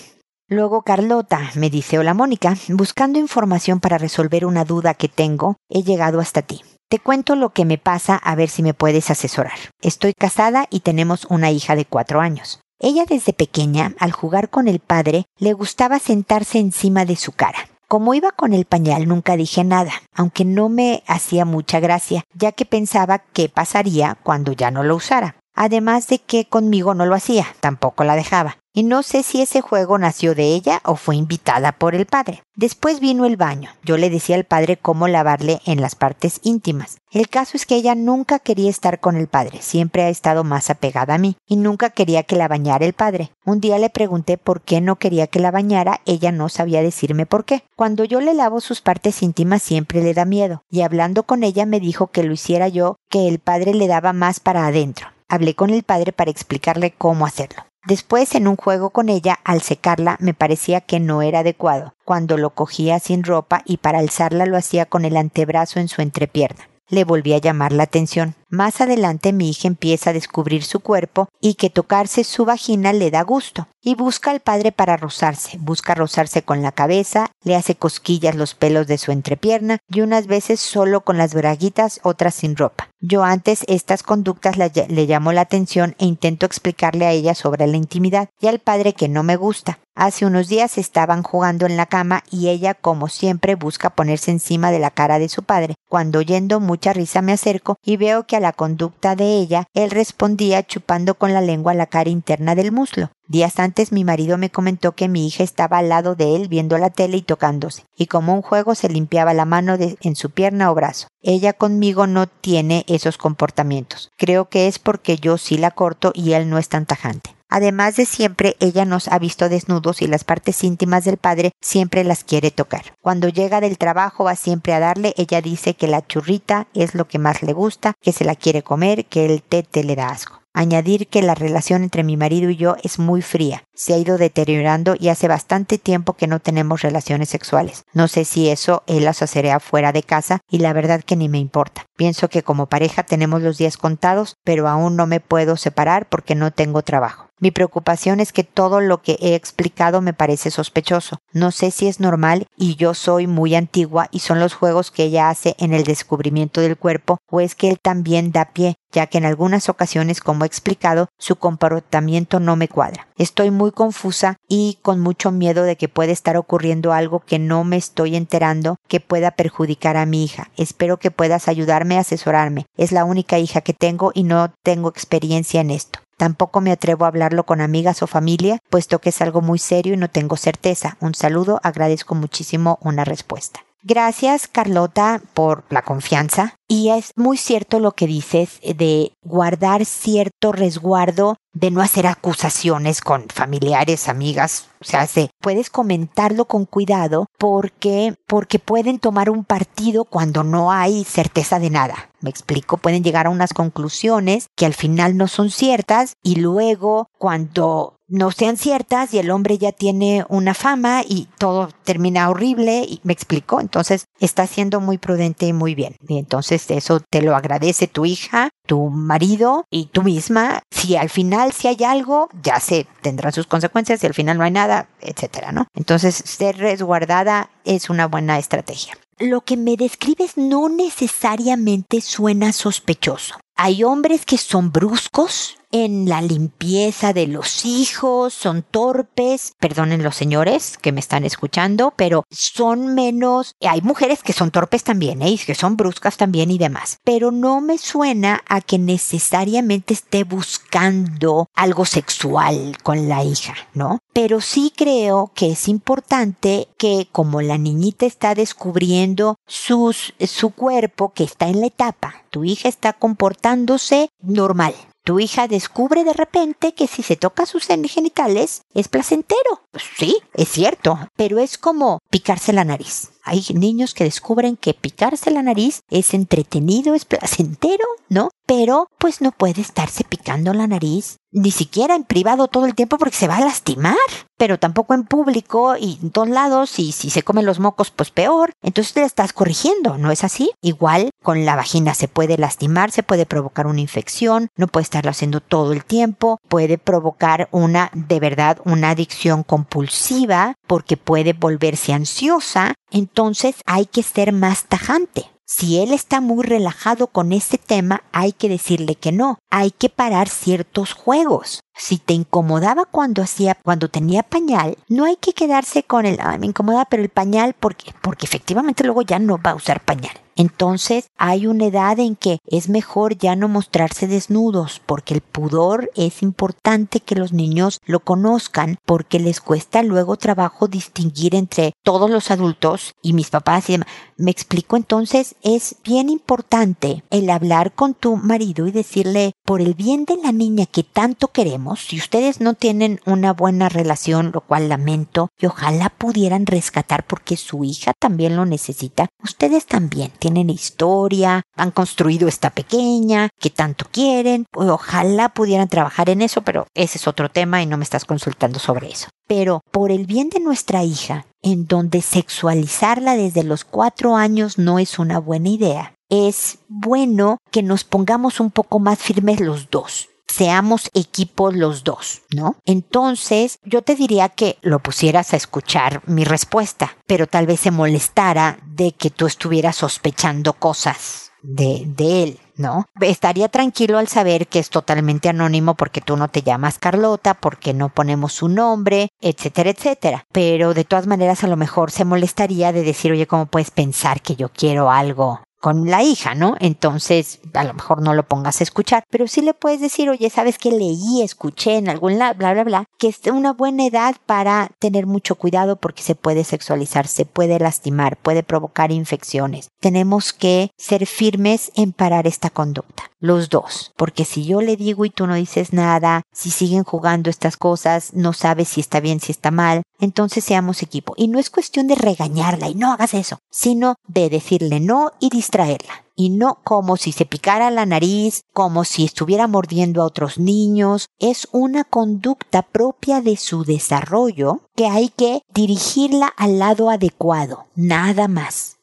Luego 0.48 0.82
Carlota 0.82 1.50
me 1.56 1.70
dice, 1.70 1.98
hola 1.98 2.14
Mónica, 2.14 2.56
buscando 2.68 3.18
información 3.18 3.80
para 3.80 3.98
resolver 3.98 4.46
una 4.46 4.64
duda 4.64 4.94
que 4.94 5.08
tengo, 5.08 5.56
he 5.68 5.82
llegado 5.82 6.20
hasta 6.20 6.42
ti. 6.42 6.62
Te 6.88 7.00
cuento 7.00 7.34
lo 7.34 7.50
que 7.50 7.64
me 7.64 7.78
pasa 7.78 8.14
a 8.14 8.36
ver 8.36 8.48
si 8.48 8.62
me 8.62 8.74
puedes 8.74 9.10
asesorar. 9.10 9.58
Estoy 9.82 10.12
casada 10.12 10.68
y 10.70 10.80
tenemos 10.80 11.24
una 11.24 11.50
hija 11.50 11.74
de 11.74 11.84
cuatro 11.84 12.20
años. 12.20 12.60
Ella 12.78 13.06
desde 13.08 13.32
pequeña, 13.32 13.96
al 13.98 14.12
jugar 14.12 14.48
con 14.48 14.68
el 14.68 14.78
padre, 14.78 15.24
le 15.40 15.52
gustaba 15.52 15.98
sentarse 15.98 16.60
encima 16.60 17.04
de 17.04 17.16
su 17.16 17.32
cara. 17.32 17.58
Como 17.88 18.14
iba 18.14 18.30
con 18.30 18.52
el 18.52 18.66
pañal 18.66 19.08
nunca 19.08 19.36
dije 19.36 19.64
nada, 19.64 19.90
aunque 20.14 20.44
no 20.44 20.68
me 20.68 21.02
hacía 21.08 21.44
mucha 21.44 21.80
gracia, 21.80 22.22
ya 22.34 22.52
que 22.52 22.66
pensaba 22.66 23.18
qué 23.18 23.48
pasaría 23.48 24.16
cuando 24.22 24.52
ya 24.52 24.70
no 24.70 24.84
lo 24.84 24.94
usara 24.94 25.35
además 25.56 26.06
de 26.06 26.20
que 26.20 26.44
conmigo 26.44 26.94
no 26.94 27.06
lo 27.06 27.14
hacía, 27.14 27.46
tampoco 27.60 28.04
la 28.04 28.14
dejaba. 28.14 28.58
Y 28.72 28.82
no 28.82 29.02
sé 29.02 29.22
si 29.22 29.40
ese 29.40 29.62
juego 29.62 29.96
nació 29.96 30.34
de 30.34 30.54
ella 30.54 30.82
o 30.84 30.96
fue 30.96 31.16
invitada 31.16 31.72
por 31.72 31.94
el 31.94 32.04
padre. 32.04 32.42
Después 32.54 33.00
vino 33.00 33.24
el 33.24 33.38
baño. 33.38 33.70
Yo 33.82 33.96
le 33.96 34.10
decía 34.10 34.36
al 34.36 34.44
padre 34.44 34.76
cómo 34.76 35.08
lavarle 35.08 35.62
en 35.64 35.80
las 35.80 35.94
partes 35.94 36.40
íntimas. 36.42 36.98
El 37.10 37.30
caso 37.30 37.56
es 37.56 37.64
que 37.64 37.74
ella 37.74 37.94
nunca 37.94 38.38
quería 38.38 38.68
estar 38.68 39.00
con 39.00 39.16
el 39.16 39.28
padre, 39.28 39.62
siempre 39.62 40.02
ha 40.02 40.10
estado 40.10 40.44
más 40.44 40.68
apegada 40.68 41.14
a 41.14 41.18
mí, 41.18 41.38
y 41.46 41.56
nunca 41.56 41.88
quería 41.88 42.24
que 42.24 42.36
la 42.36 42.48
bañara 42.48 42.84
el 42.84 42.92
padre. 42.92 43.30
Un 43.46 43.60
día 43.60 43.78
le 43.78 43.88
pregunté 43.88 44.36
por 44.36 44.60
qué 44.60 44.82
no 44.82 44.96
quería 44.96 45.26
que 45.26 45.40
la 45.40 45.50
bañara, 45.50 46.02
ella 46.04 46.30
no 46.30 46.50
sabía 46.50 46.82
decirme 46.82 47.24
por 47.24 47.46
qué. 47.46 47.64
Cuando 47.76 48.04
yo 48.04 48.20
le 48.20 48.34
lavo 48.34 48.60
sus 48.60 48.82
partes 48.82 49.22
íntimas 49.22 49.62
siempre 49.62 50.02
le 50.02 50.12
da 50.12 50.26
miedo, 50.26 50.64
y 50.70 50.82
hablando 50.82 51.22
con 51.22 51.44
ella 51.44 51.64
me 51.64 51.80
dijo 51.80 52.08
que 52.08 52.24
lo 52.24 52.34
hiciera 52.34 52.68
yo, 52.68 52.96
que 53.08 53.26
el 53.26 53.38
padre 53.38 53.72
le 53.72 53.86
daba 53.86 54.12
más 54.12 54.38
para 54.38 54.66
adentro. 54.66 55.15
Hablé 55.28 55.54
con 55.54 55.70
el 55.70 55.82
padre 55.82 56.12
para 56.12 56.30
explicarle 56.30 56.92
cómo 56.92 57.26
hacerlo. 57.26 57.64
Después, 57.84 58.34
en 58.34 58.48
un 58.48 58.56
juego 58.56 58.90
con 58.90 59.08
ella, 59.08 59.38
al 59.44 59.60
secarla, 59.62 60.16
me 60.20 60.34
parecía 60.34 60.80
que 60.80 61.00
no 61.00 61.22
era 61.22 61.40
adecuado, 61.40 61.94
cuando 62.04 62.36
lo 62.36 62.50
cogía 62.50 62.98
sin 62.98 63.24
ropa 63.24 63.62
y 63.64 63.76
para 63.76 63.98
alzarla 63.98 64.46
lo 64.46 64.56
hacía 64.56 64.86
con 64.86 65.04
el 65.04 65.16
antebrazo 65.16 65.80
en 65.80 65.88
su 65.88 66.02
entrepierna 66.02 66.68
le 66.88 67.04
volví 67.04 67.32
a 67.32 67.38
llamar 67.38 67.72
la 67.72 67.84
atención. 67.84 68.34
Más 68.48 68.80
adelante 68.80 69.32
mi 69.32 69.50
hija 69.50 69.66
empieza 69.66 70.10
a 70.10 70.12
descubrir 70.12 70.62
su 70.62 70.78
cuerpo 70.78 71.28
y 71.40 71.54
que 71.54 71.68
tocarse 71.68 72.22
su 72.22 72.44
vagina 72.44 72.92
le 72.92 73.10
da 73.10 73.22
gusto. 73.22 73.66
Y 73.82 73.96
busca 73.96 74.30
al 74.30 74.40
padre 74.40 74.70
para 74.70 74.96
rozarse, 74.96 75.58
busca 75.58 75.94
rozarse 75.94 76.42
con 76.42 76.62
la 76.62 76.70
cabeza, 76.70 77.30
le 77.42 77.56
hace 77.56 77.74
cosquillas 77.74 78.36
los 78.36 78.54
pelos 78.54 78.86
de 78.86 78.98
su 78.98 79.10
entrepierna 79.10 79.78
y 79.88 80.00
unas 80.00 80.28
veces 80.28 80.60
solo 80.60 81.00
con 81.00 81.18
las 81.18 81.34
braguitas, 81.34 82.00
otras 82.04 82.34
sin 82.34 82.56
ropa. 82.56 82.88
Yo 83.00 83.24
antes 83.24 83.64
estas 83.68 84.02
conductas 84.02 84.56
le 84.56 85.06
llamó 85.06 85.32
la 85.32 85.42
atención 85.42 85.94
e 85.98 86.06
intento 86.06 86.46
explicarle 86.46 87.06
a 87.06 87.12
ella 87.12 87.34
sobre 87.34 87.66
la 87.66 87.76
intimidad 87.76 88.28
y 88.40 88.46
al 88.46 88.58
padre 88.60 88.94
que 88.94 89.08
no 89.08 89.22
me 89.22 89.36
gusta. 89.36 89.78
Hace 89.94 90.26
unos 90.26 90.48
días 90.48 90.76
estaban 90.76 91.22
jugando 91.22 91.64
en 91.64 91.78
la 91.78 91.86
cama 91.86 92.22
y 92.30 92.48
ella, 92.48 92.74
como 92.74 93.08
siempre, 93.08 93.54
busca 93.54 93.88
ponerse 93.90 94.30
encima 94.30 94.70
de 94.70 94.78
la 94.78 94.90
cara 94.90 95.18
de 95.18 95.30
su 95.30 95.42
padre. 95.42 95.74
Cuando 95.88 96.18
oyendo 96.18 96.60
mucha 96.60 96.92
risa 96.92 97.22
me 97.22 97.32
acerco 97.32 97.78
y 97.82 97.96
veo 97.96 98.26
que 98.26 98.36
a 98.36 98.40
conducta 98.52 99.16
de 99.16 99.38
ella 99.38 99.66
él 99.74 99.90
respondía 99.90 100.66
chupando 100.66 101.14
con 101.14 101.32
la 101.32 101.40
lengua 101.40 101.74
la 101.74 101.86
cara 101.86 102.10
interna 102.10 102.54
del 102.54 102.72
muslo. 102.72 103.10
Días 103.28 103.58
antes 103.58 103.92
mi 103.92 104.04
marido 104.04 104.38
me 104.38 104.50
comentó 104.50 104.92
que 104.92 105.08
mi 105.08 105.26
hija 105.26 105.42
estaba 105.42 105.78
al 105.78 105.88
lado 105.88 106.14
de 106.14 106.36
él 106.36 106.48
viendo 106.48 106.78
la 106.78 106.90
tele 106.90 107.16
y 107.16 107.22
tocándose, 107.22 107.84
y 107.96 108.06
como 108.06 108.34
un 108.34 108.42
juego 108.42 108.74
se 108.74 108.88
limpiaba 108.88 109.34
la 109.34 109.44
mano 109.44 109.76
en 109.78 110.16
su 110.16 110.30
pierna 110.30 110.70
o 110.70 110.74
brazo. 110.74 111.08
Ella 111.22 111.52
conmigo 111.52 112.06
no 112.06 112.26
tiene 112.26 112.84
esos 112.88 113.18
comportamientos. 113.18 114.10
Creo 114.16 114.48
que 114.48 114.68
es 114.68 114.78
porque 114.78 115.16
yo 115.16 115.38
sí 115.38 115.58
la 115.58 115.72
corto 115.72 116.12
y 116.14 116.32
él 116.32 116.48
no 116.48 116.58
es 116.58 116.68
tan 116.68 116.86
tajante. 116.86 117.35
Además 117.48 117.96
de 117.96 118.06
siempre, 118.06 118.56
ella 118.60 118.84
nos 118.84 119.08
ha 119.08 119.18
visto 119.18 119.48
desnudos 119.48 120.02
y 120.02 120.06
las 120.06 120.24
partes 120.24 120.64
íntimas 120.64 121.04
del 121.04 121.16
padre 121.16 121.52
siempre 121.60 122.04
las 122.04 122.24
quiere 122.24 122.50
tocar. 122.50 122.94
Cuando 123.00 123.28
llega 123.28 123.60
del 123.60 123.78
trabajo 123.78 124.24
va 124.24 124.36
siempre 124.36 124.74
a 124.74 124.80
darle, 124.80 125.14
ella 125.16 125.40
dice 125.40 125.74
que 125.74 125.86
la 125.86 126.06
churrita 126.06 126.66
es 126.74 126.94
lo 126.94 127.06
que 127.06 127.18
más 127.18 127.42
le 127.42 127.52
gusta, 127.52 127.94
que 128.00 128.12
se 128.12 128.24
la 128.24 128.34
quiere 128.34 128.62
comer, 128.62 129.06
que 129.06 129.26
el 129.26 129.42
tete 129.42 129.84
le 129.84 129.96
da 129.96 130.08
asco. 130.08 130.45
Añadir 130.58 131.06
que 131.08 131.20
la 131.20 131.34
relación 131.34 131.82
entre 131.82 132.02
mi 132.02 132.16
marido 132.16 132.48
y 132.48 132.56
yo 132.56 132.76
es 132.82 132.98
muy 132.98 133.20
fría, 133.20 133.64
se 133.74 133.92
ha 133.92 133.98
ido 133.98 134.16
deteriorando 134.16 134.94
y 134.98 135.10
hace 135.10 135.28
bastante 135.28 135.76
tiempo 135.76 136.14
que 136.14 136.26
no 136.26 136.40
tenemos 136.40 136.80
relaciones 136.80 137.28
sexuales. 137.28 137.84
No 137.92 138.08
sé 138.08 138.24
si 138.24 138.48
eso 138.48 138.82
él 138.86 139.04
las 139.04 139.20
hacerá 139.20 139.60
fuera 139.60 139.92
de 139.92 140.02
casa 140.02 140.40
y 140.50 140.60
la 140.60 140.72
verdad 140.72 141.02
que 141.04 141.14
ni 141.14 141.28
me 141.28 141.36
importa. 141.36 141.84
Pienso 141.94 142.30
que 142.30 142.42
como 142.42 142.70
pareja 142.70 143.02
tenemos 143.02 143.42
los 143.42 143.58
días 143.58 143.76
contados, 143.76 144.36
pero 144.44 144.66
aún 144.66 144.96
no 144.96 145.06
me 145.06 145.20
puedo 145.20 145.58
separar 145.58 146.08
porque 146.08 146.34
no 146.34 146.50
tengo 146.50 146.80
trabajo. 146.80 147.26
Mi 147.38 147.50
preocupación 147.50 148.20
es 148.20 148.32
que 148.32 148.44
todo 148.44 148.80
lo 148.80 149.02
que 149.02 149.18
he 149.20 149.34
explicado 149.34 150.00
me 150.00 150.14
parece 150.14 150.50
sospechoso. 150.50 151.18
No 151.32 151.50
sé 151.50 151.70
si 151.70 151.86
es 151.86 152.00
normal 152.00 152.46
y 152.56 152.76
yo 152.76 152.94
soy 152.94 153.26
muy 153.26 153.54
antigua 153.54 154.08
y 154.10 154.20
son 154.20 154.40
los 154.40 154.54
juegos 154.54 154.90
que 154.90 155.04
ella 155.04 155.28
hace 155.28 155.54
en 155.58 155.74
el 155.74 155.84
descubrimiento 155.84 156.62
del 156.62 156.78
cuerpo 156.78 157.18
o 157.30 157.40
es 157.40 157.54
que 157.54 157.68
él 157.68 157.78
también 157.78 158.32
da 158.32 158.46
pie, 158.54 158.76
ya 158.96 159.06
que 159.08 159.18
en 159.18 159.26
algunas 159.26 159.68
ocasiones, 159.68 160.22
como 160.22 160.44
he 160.44 160.46
explicado, 160.46 161.10
su 161.18 161.36
comportamiento 161.36 162.40
no 162.40 162.56
me 162.56 162.66
cuadra. 162.66 163.08
Estoy 163.18 163.50
muy 163.50 163.70
confusa 163.70 164.38
y 164.48 164.78
con 164.80 165.00
mucho 165.00 165.30
miedo 165.30 165.64
de 165.64 165.76
que 165.76 165.90
pueda 165.90 166.12
estar 166.12 166.38
ocurriendo 166.38 166.94
algo 166.94 167.20
que 167.20 167.38
no 167.38 167.62
me 167.62 167.76
estoy 167.76 168.16
enterando 168.16 168.76
que 168.88 169.00
pueda 169.00 169.32
perjudicar 169.32 169.98
a 169.98 170.06
mi 170.06 170.24
hija. 170.24 170.48
Espero 170.56 170.96
que 170.96 171.10
puedas 171.10 171.46
ayudarme 171.46 171.98
a 171.98 172.00
asesorarme. 172.00 172.64
Es 172.78 172.90
la 172.90 173.04
única 173.04 173.38
hija 173.38 173.60
que 173.60 173.74
tengo 173.74 174.12
y 174.14 174.22
no 174.22 174.50
tengo 174.62 174.88
experiencia 174.88 175.60
en 175.60 175.72
esto. 175.72 175.98
Tampoco 176.16 176.62
me 176.62 176.72
atrevo 176.72 177.04
a 177.04 177.08
hablarlo 177.08 177.44
con 177.44 177.60
amigas 177.60 178.02
o 178.02 178.06
familia, 178.06 178.60
puesto 178.70 178.98
que 178.98 179.10
es 179.10 179.20
algo 179.20 179.42
muy 179.42 179.58
serio 179.58 179.92
y 179.92 179.98
no 179.98 180.08
tengo 180.08 180.38
certeza. 180.38 180.96
Un 181.00 181.14
saludo, 181.14 181.60
agradezco 181.62 182.14
muchísimo 182.14 182.78
una 182.80 183.04
respuesta. 183.04 183.65
Gracias, 183.88 184.48
Carlota, 184.48 185.22
por 185.32 185.62
la 185.70 185.82
confianza. 185.82 186.56
Y 186.66 186.88
es 186.88 187.12
muy 187.14 187.36
cierto 187.36 187.78
lo 187.78 187.92
que 187.92 188.08
dices 188.08 188.58
de 188.60 189.12
guardar 189.22 189.84
cierto 189.84 190.50
resguardo, 190.50 191.36
de 191.52 191.70
no 191.70 191.80
hacer 191.80 192.08
acusaciones 192.08 193.00
con 193.00 193.28
familiares, 193.28 194.08
amigas. 194.08 194.70
O 194.80 194.84
sea, 194.84 195.06
se, 195.06 195.30
puedes 195.40 195.70
comentarlo 195.70 196.46
con 196.46 196.64
cuidado 196.64 197.26
porque, 197.38 198.16
porque 198.26 198.58
pueden 198.58 198.98
tomar 198.98 199.30
un 199.30 199.44
partido 199.44 200.04
cuando 200.04 200.42
no 200.42 200.72
hay 200.72 201.04
certeza 201.04 201.60
de 201.60 201.70
nada. 201.70 202.10
Me 202.20 202.30
explico, 202.30 202.78
pueden 202.78 203.04
llegar 203.04 203.28
a 203.28 203.30
unas 203.30 203.52
conclusiones 203.52 204.48
que 204.56 204.66
al 204.66 204.74
final 204.74 205.16
no 205.16 205.28
son 205.28 205.48
ciertas 205.48 206.14
y 206.24 206.40
luego 206.40 207.06
cuando 207.18 207.95
no 208.08 208.30
sean 208.30 208.56
ciertas 208.56 209.12
y 209.14 209.18
el 209.18 209.30
hombre 209.30 209.58
ya 209.58 209.72
tiene 209.72 210.24
una 210.28 210.54
fama 210.54 211.02
y 211.06 211.28
todo 211.38 211.68
termina 211.84 212.28
horrible 212.30 212.84
y 212.86 213.00
me 213.02 213.12
explico, 213.12 213.60
entonces 213.60 214.06
está 214.20 214.46
siendo 214.46 214.80
muy 214.80 214.98
prudente 214.98 215.46
y 215.46 215.52
muy 215.52 215.74
bien. 215.74 215.96
Y 216.08 216.18
entonces 216.18 216.70
eso 216.70 217.00
te 217.00 217.22
lo 217.22 217.36
agradece 217.36 217.86
tu 217.86 218.04
hija, 218.04 218.50
tu 218.66 218.88
marido 218.90 219.64
y 219.70 219.86
tú 219.86 220.02
misma. 220.02 220.62
Si 220.70 220.96
al 220.96 221.10
final 221.10 221.52
si 221.52 221.68
hay 221.68 221.84
algo, 221.84 222.28
ya 222.42 222.60
se 222.60 222.86
tendrán 223.02 223.32
sus 223.32 223.46
consecuencias, 223.46 224.00
si 224.00 224.06
al 224.06 224.14
final 224.14 224.38
no 224.38 224.44
hay 224.44 224.50
nada, 224.50 224.88
etcétera, 225.00 225.52
¿no? 225.52 225.66
Entonces 225.74 226.14
ser 226.14 226.58
resguardada 226.58 227.50
es 227.64 227.90
una 227.90 228.06
buena 228.06 228.38
estrategia. 228.38 228.96
Lo 229.18 229.40
que 229.40 229.56
me 229.56 229.76
describes 229.76 230.36
no 230.36 230.68
necesariamente 230.68 232.02
suena 232.02 232.52
sospechoso. 232.52 233.36
Hay 233.56 233.82
hombres 233.82 234.26
que 234.26 234.36
son 234.36 234.70
bruscos, 234.70 235.55
en 235.84 236.08
la 236.08 236.22
limpieza 236.22 237.12
de 237.12 237.26
los 237.26 237.64
hijos, 237.64 238.34
son 238.34 238.62
torpes, 238.62 239.52
perdonen 239.58 240.02
los 240.02 240.16
señores 240.16 240.78
que 240.78 240.92
me 240.92 241.00
están 241.00 241.24
escuchando, 241.24 241.92
pero 241.96 242.24
son 242.30 242.94
menos, 242.94 243.54
hay 243.60 243.80
mujeres 243.82 244.22
que 244.22 244.32
son 244.32 244.50
torpes 244.50 244.84
también, 244.84 245.22
¿eh? 245.22 245.38
que 245.44 245.54
son 245.54 245.76
bruscas 245.76 246.16
también 246.16 246.50
y 246.50 246.58
demás, 246.58 246.98
pero 247.04 247.30
no 247.30 247.60
me 247.60 247.78
suena 247.78 248.42
a 248.48 248.60
que 248.60 248.78
necesariamente 248.78 249.94
esté 249.94 250.24
buscando 250.24 251.48
algo 251.54 251.84
sexual 251.84 252.76
con 252.82 253.08
la 253.08 253.24
hija, 253.24 253.54
¿no? 253.74 253.98
Pero 254.12 254.40
sí 254.40 254.72
creo 254.74 255.32
que 255.34 255.52
es 255.52 255.68
importante 255.68 256.68
que 256.78 257.08
como 257.12 257.42
la 257.42 257.58
niñita 257.58 258.06
está 258.06 258.34
descubriendo 258.34 259.36
su 259.46 260.50
cuerpo, 260.54 261.12
que 261.12 261.24
está 261.24 261.48
en 261.48 261.60
la 261.60 261.66
etapa, 261.66 262.24
tu 262.30 262.44
hija 262.44 262.68
está 262.68 262.92
comportándose 262.92 264.08
normal, 264.22 264.74
tu 265.06 265.20
hija 265.20 265.46
descubre 265.46 266.02
de 266.02 266.12
repente 266.12 266.74
que 266.74 266.88
si 266.88 267.04
se 267.04 267.14
toca 267.14 267.46
sus 267.46 267.68
genitales 267.92 268.62
es 268.74 268.88
placentero. 268.88 269.65
Sí, 269.96 270.18
es 270.34 270.48
cierto, 270.48 270.98
pero 271.16 271.38
es 271.38 271.58
como 271.58 272.00
picarse 272.10 272.52
la 272.52 272.64
nariz. 272.64 273.10
Hay 273.22 273.44
niños 273.52 273.92
que 273.92 274.04
descubren 274.04 274.56
que 274.56 274.72
picarse 274.72 275.32
la 275.32 275.42
nariz 275.42 275.80
es 275.90 276.14
entretenido, 276.14 276.94
es 276.94 277.04
placentero, 277.04 277.84
¿no? 278.08 278.30
Pero 278.46 278.88
pues 278.98 279.20
no 279.20 279.32
puede 279.32 279.60
estarse 279.62 280.04
picando 280.04 280.54
la 280.54 280.68
nariz 280.68 281.18
ni 281.36 281.50
siquiera 281.50 281.94
en 281.94 282.04
privado 282.04 282.48
todo 282.48 282.64
el 282.64 282.74
tiempo 282.74 282.96
porque 282.96 283.16
se 283.16 283.28
va 283.28 283.36
a 283.36 283.44
lastimar, 283.44 283.96
pero 284.38 284.58
tampoco 284.58 284.94
en 284.94 285.04
público 285.04 285.76
y 285.76 285.98
en 286.02 286.10
todos 286.10 286.30
lados 286.30 286.78
y 286.78 286.92
si 286.92 287.10
se 287.10 287.22
comen 287.22 287.44
los 287.44 287.60
mocos 287.60 287.90
pues 287.90 288.10
peor, 288.10 288.52
entonces 288.62 288.94
te 288.94 289.02
estás 289.02 289.34
corrigiendo, 289.34 289.98
¿no 289.98 290.10
es 290.10 290.24
así? 290.24 290.52
Igual 290.62 291.10
con 291.22 291.44
la 291.44 291.56
vagina 291.56 291.92
se 291.92 292.08
puede 292.08 292.38
lastimar, 292.38 292.90
se 292.90 293.02
puede 293.02 293.26
provocar 293.26 293.66
una 293.66 293.82
infección, 293.82 294.48
no 294.56 294.66
puede 294.66 294.84
estarlo 294.84 295.10
haciendo 295.10 295.40
todo 295.40 295.72
el 295.72 295.84
tiempo, 295.84 296.38
puede 296.48 296.78
provocar 296.78 297.48
una 297.50 297.90
de 297.92 298.18
verdad 298.18 298.58
una 298.64 298.90
adicción 298.90 299.42
compulsiva 299.66 300.54
porque 300.66 300.96
puede 300.96 301.32
volverse 301.32 301.92
ansiosa, 301.92 302.74
entonces 302.90 303.56
hay 303.66 303.86
que 303.86 304.02
ser 304.02 304.32
más 304.32 304.64
tajante. 304.64 305.30
Si 305.48 305.80
él 305.80 305.92
está 305.92 306.20
muy 306.20 306.44
relajado 306.44 307.06
con 307.06 307.32
este 307.32 307.56
tema, 307.56 308.02
hay 308.10 308.32
que 308.32 308.48
decirle 308.48 308.96
que 308.96 309.12
no. 309.12 309.38
Hay 309.48 309.70
que 309.70 309.88
parar 309.88 310.28
ciertos 310.28 310.92
juegos. 310.92 311.60
Si 311.76 311.98
te 311.98 312.14
incomodaba 312.14 312.84
cuando 312.84 313.22
hacía, 313.22 313.56
cuando 313.62 313.88
tenía 313.88 314.24
pañal, 314.24 314.76
no 314.88 315.04
hay 315.04 315.16
que 315.16 315.34
quedarse 315.34 315.84
con 315.84 316.04
el, 316.04 316.18
me 316.40 316.46
incomoda, 316.46 316.84
pero 316.86 317.02
el 317.04 317.10
pañal, 317.10 317.54
porque, 317.58 317.92
porque 318.02 318.26
efectivamente 318.26 318.82
luego 318.82 319.02
ya 319.02 319.20
no 319.20 319.38
va 319.38 319.52
a 319.52 319.56
usar 319.56 319.84
pañal. 319.84 320.16
Entonces 320.36 321.08
hay 321.16 321.46
una 321.46 321.66
edad 321.66 321.98
en 321.98 322.14
que 322.14 322.38
es 322.46 322.68
mejor 322.68 323.16
ya 323.16 323.34
no 323.36 323.48
mostrarse 323.48 324.06
desnudos 324.06 324.80
porque 324.84 325.14
el 325.14 325.22
pudor 325.22 325.90
es 325.96 326.22
importante 326.22 327.00
que 327.00 327.14
los 327.14 327.32
niños 327.32 327.80
lo 327.86 328.00
conozcan 328.00 328.78
porque 328.84 329.18
les 329.18 329.40
cuesta 329.40 329.82
luego 329.82 330.16
trabajo 330.16 330.68
distinguir 330.68 331.34
entre 331.34 331.72
todos 331.82 332.10
los 332.10 332.30
adultos 332.30 332.94
y 333.02 333.14
mis 333.14 333.30
papás 333.30 333.68
y 333.70 333.72
demás. 333.72 333.88
Me 334.18 334.30
explico 334.30 334.78
entonces, 334.78 335.36
es 335.42 335.76
bien 335.84 336.08
importante 336.08 337.04
el 337.10 337.28
hablar 337.28 337.74
con 337.74 337.92
tu 337.92 338.16
marido 338.16 338.66
y 338.66 338.70
decirle, 338.70 339.32
por 339.44 339.60
el 339.60 339.74
bien 339.74 340.06
de 340.06 340.16
la 340.16 340.32
niña 340.32 340.64
que 340.64 340.82
tanto 340.82 341.28
queremos, 341.28 341.80
si 341.80 341.98
ustedes 341.98 342.40
no 342.40 342.54
tienen 342.54 342.98
una 343.04 343.34
buena 343.34 343.68
relación, 343.68 344.30
lo 344.32 344.40
cual 344.40 344.70
lamento, 344.70 345.28
y 345.38 345.44
ojalá 345.44 345.90
pudieran 345.90 346.46
rescatar 346.46 347.06
porque 347.06 347.36
su 347.36 347.62
hija 347.62 347.92
también 347.98 348.36
lo 348.36 348.46
necesita, 348.46 349.06
ustedes 349.22 349.66
también 349.66 350.10
tienen 350.18 350.48
historia, 350.48 351.42
han 351.54 351.70
construido 351.70 352.26
esta 352.26 352.48
pequeña, 352.48 353.28
que 353.38 353.50
tanto 353.50 353.84
quieren, 353.92 354.46
ojalá 354.54 355.28
pudieran 355.28 355.68
trabajar 355.68 356.08
en 356.08 356.22
eso, 356.22 356.40
pero 356.40 356.66
ese 356.74 356.96
es 356.96 357.06
otro 357.06 357.28
tema 357.28 357.60
y 357.60 357.66
no 357.66 357.76
me 357.76 357.84
estás 357.84 358.06
consultando 358.06 358.58
sobre 358.58 358.88
eso. 358.88 359.08
Pero 359.26 359.62
por 359.70 359.90
el 359.90 360.06
bien 360.06 360.28
de 360.30 360.40
nuestra 360.40 360.84
hija, 360.84 361.26
en 361.42 361.66
donde 361.66 362.02
sexualizarla 362.02 363.16
desde 363.16 363.44
los 363.44 363.64
cuatro 363.64 364.16
años 364.16 364.58
no 364.58 364.78
es 364.78 364.98
una 364.98 365.18
buena 365.18 365.48
idea, 365.48 365.94
es 366.08 366.58
bueno 366.68 367.38
que 367.50 367.62
nos 367.62 367.84
pongamos 367.84 368.40
un 368.40 368.50
poco 368.50 368.78
más 368.78 368.98
firmes 368.98 369.40
los 369.40 369.70
dos 369.70 370.08
seamos 370.36 370.90
equipos 370.92 371.54
los 371.54 371.82
dos, 371.82 372.22
¿no? 372.34 372.56
Entonces, 372.66 373.58
yo 373.64 373.82
te 373.82 373.94
diría 373.94 374.28
que 374.28 374.58
lo 374.60 374.80
pusieras 374.80 375.32
a 375.32 375.36
escuchar 375.36 376.02
mi 376.06 376.24
respuesta, 376.24 376.96
pero 377.06 377.26
tal 377.26 377.46
vez 377.46 377.60
se 377.60 377.70
molestara 377.70 378.58
de 378.66 378.92
que 378.92 379.10
tú 379.10 379.26
estuvieras 379.26 379.76
sospechando 379.76 380.52
cosas 380.52 381.30
de, 381.42 381.84
de 381.86 382.22
él, 382.22 382.40
¿no? 382.56 382.86
Estaría 383.00 383.48
tranquilo 383.48 383.98
al 383.98 384.08
saber 384.08 384.46
que 384.48 384.58
es 384.58 384.70
totalmente 384.70 385.28
anónimo 385.28 385.74
porque 385.74 386.00
tú 386.00 386.16
no 386.16 386.28
te 386.28 386.42
llamas 386.42 386.78
Carlota, 386.78 387.34
porque 387.34 387.74
no 387.74 387.88
ponemos 387.88 388.32
su 388.32 388.48
nombre, 388.48 389.10
etcétera, 389.20 389.70
etcétera. 389.70 390.24
Pero 390.32 390.74
de 390.74 390.84
todas 390.84 391.06
maneras 391.06 391.44
a 391.44 391.48
lo 391.48 391.56
mejor 391.56 391.90
se 391.90 392.04
molestaría 392.04 392.72
de 392.72 392.82
decir, 392.82 393.12
oye, 393.12 393.26
¿cómo 393.26 393.46
puedes 393.46 393.70
pensar 393.70 394.20
que 394.20 394.36
yo 394.36 394.48
quiero 394.48 394.90
algo 394.90 395.40
con 395.66 395.90
la 395.90 396.04
hija, 396.04 396.36
¿no? 396.36 396.54
Entonces, 396.60 397.40
a 397.52 397.64
lo 397.64 397.74
mejor 397.74 398.00
no 398.00 398.14
lo 398.14 398.22
pongas 398.22 398.60
a 398.60 398.62
escuchar, 398.62 399.02
pero 399.10 399.26
sí 399.26 399.40
le 399.40 399.52
puedes 399.52 399.80
decir, 399.80 400.08
oye, 400.08 400.30
¿sabes 400.30 400.58
que 400.58 400.70
leí, 400.70 401.22
escuché 401.22 401.76
en 401.76 401.88
algún 401.88 402.20
lado, 402.20 402.36
bla, 402.38 402.52
bla, 402.52 402.62
bla, 402.62 402.84
que 403.00 403.08
es 403.08 403.18
una 403.26 403.52
buena 403.52 403.84
edad 403.84 404.14
para 404.26 404.70
tener 404.78 405.06
mucho 405.06 405.34
cuidado 405.34 405.74
porque 405.74 406.04
se 406.04 406.14
puede 406.14 406.44
sexualizar, 406.44 407.08
se 407.08 407.24
puede 407.24 407.58
lastimar, 407.58 408.16
puede 408.16 408.44
provocar 408.44 408.92
infecciones. 408.92 409.68
Tenemos 409.80 410.32
que 410.32 410.70
ser 410.78 411.04
firmes 411.04 411.72
en 411.74 411.92
parar 411.92 412.28
esta 412.28 412.48
conducta. 412.50 413.10
Los 413.26 413.50
dos, 413.50 413.92
porque 413.96 414.24
si 414.24 414.44
yo 414.44 414.60
le 414.60 414.76
digo 414.76 415.04
y 415.04 415.10
tú 415.10 415.26
no 415.26 415.34
dices 415.34 415.72
nada, 415.72 416.22
si 416.32 416.50
siguen 416.50 416.84
jugando 416.84 417.30
estas 417.30 417.56
cosas, 417.56 418.12
no 418.14 418.32
sabes 418.32 418.68
si 418.68 418.80
está 418.80 419.00
bien, 419.00 419.20
si 419.20 419.32
está 419.32 419.50
mal, 419.50 419.82
entonces 419.98 420.44
seamos 420.44 420.82
equipo. 420.82 421.14
Y 421.16 421.28
no 421.28 421.38
es 421.38 421.50
cuestión 421.50 421.86
de 421.86 421.94
regañarla 421.94 422.68
y 422.68 422.74
no 422.74 422.92
hagas 422.92 423.14
eso, 423.14 423.38
sino 423.50 423.96
de 424.06 424.30
decirle 424.30 424.80
no 424.80 425.12
y 425.20 425.30
distraerla. 425.30 426.04
Y 426.18 426.30
no 426.30 426.60
como 426.64 426.96
si 426.96 427.12
se 427.12 427.26
picara 427.26 427.70
la 427.70 427.84
nariz, 427.84 428.44
como 428.54 428.84
si 428.84 429.04
estuviera 429.04 429.46
mordiendo 429.48 430.00
a 430.00 430.06
otros 430.06 430.38
niños. 430.38 431.08
Es 431.18 431.46
una 431.52 431.84
conducta 431.84 432.62
propia 432.62 433.20
de 433.20 433.36
su 433.36 433.64
desarrollo 433.64 434.62
que 434.74 434.86
hay 434.86 435.10
que 435.10 435.42
dirigirla 435.52 436.28
al 436.28 436.58
lado 436.58 436.88
adecuado, 436.88 437.66
nada 437.74 438.28
más. 438.28 438.75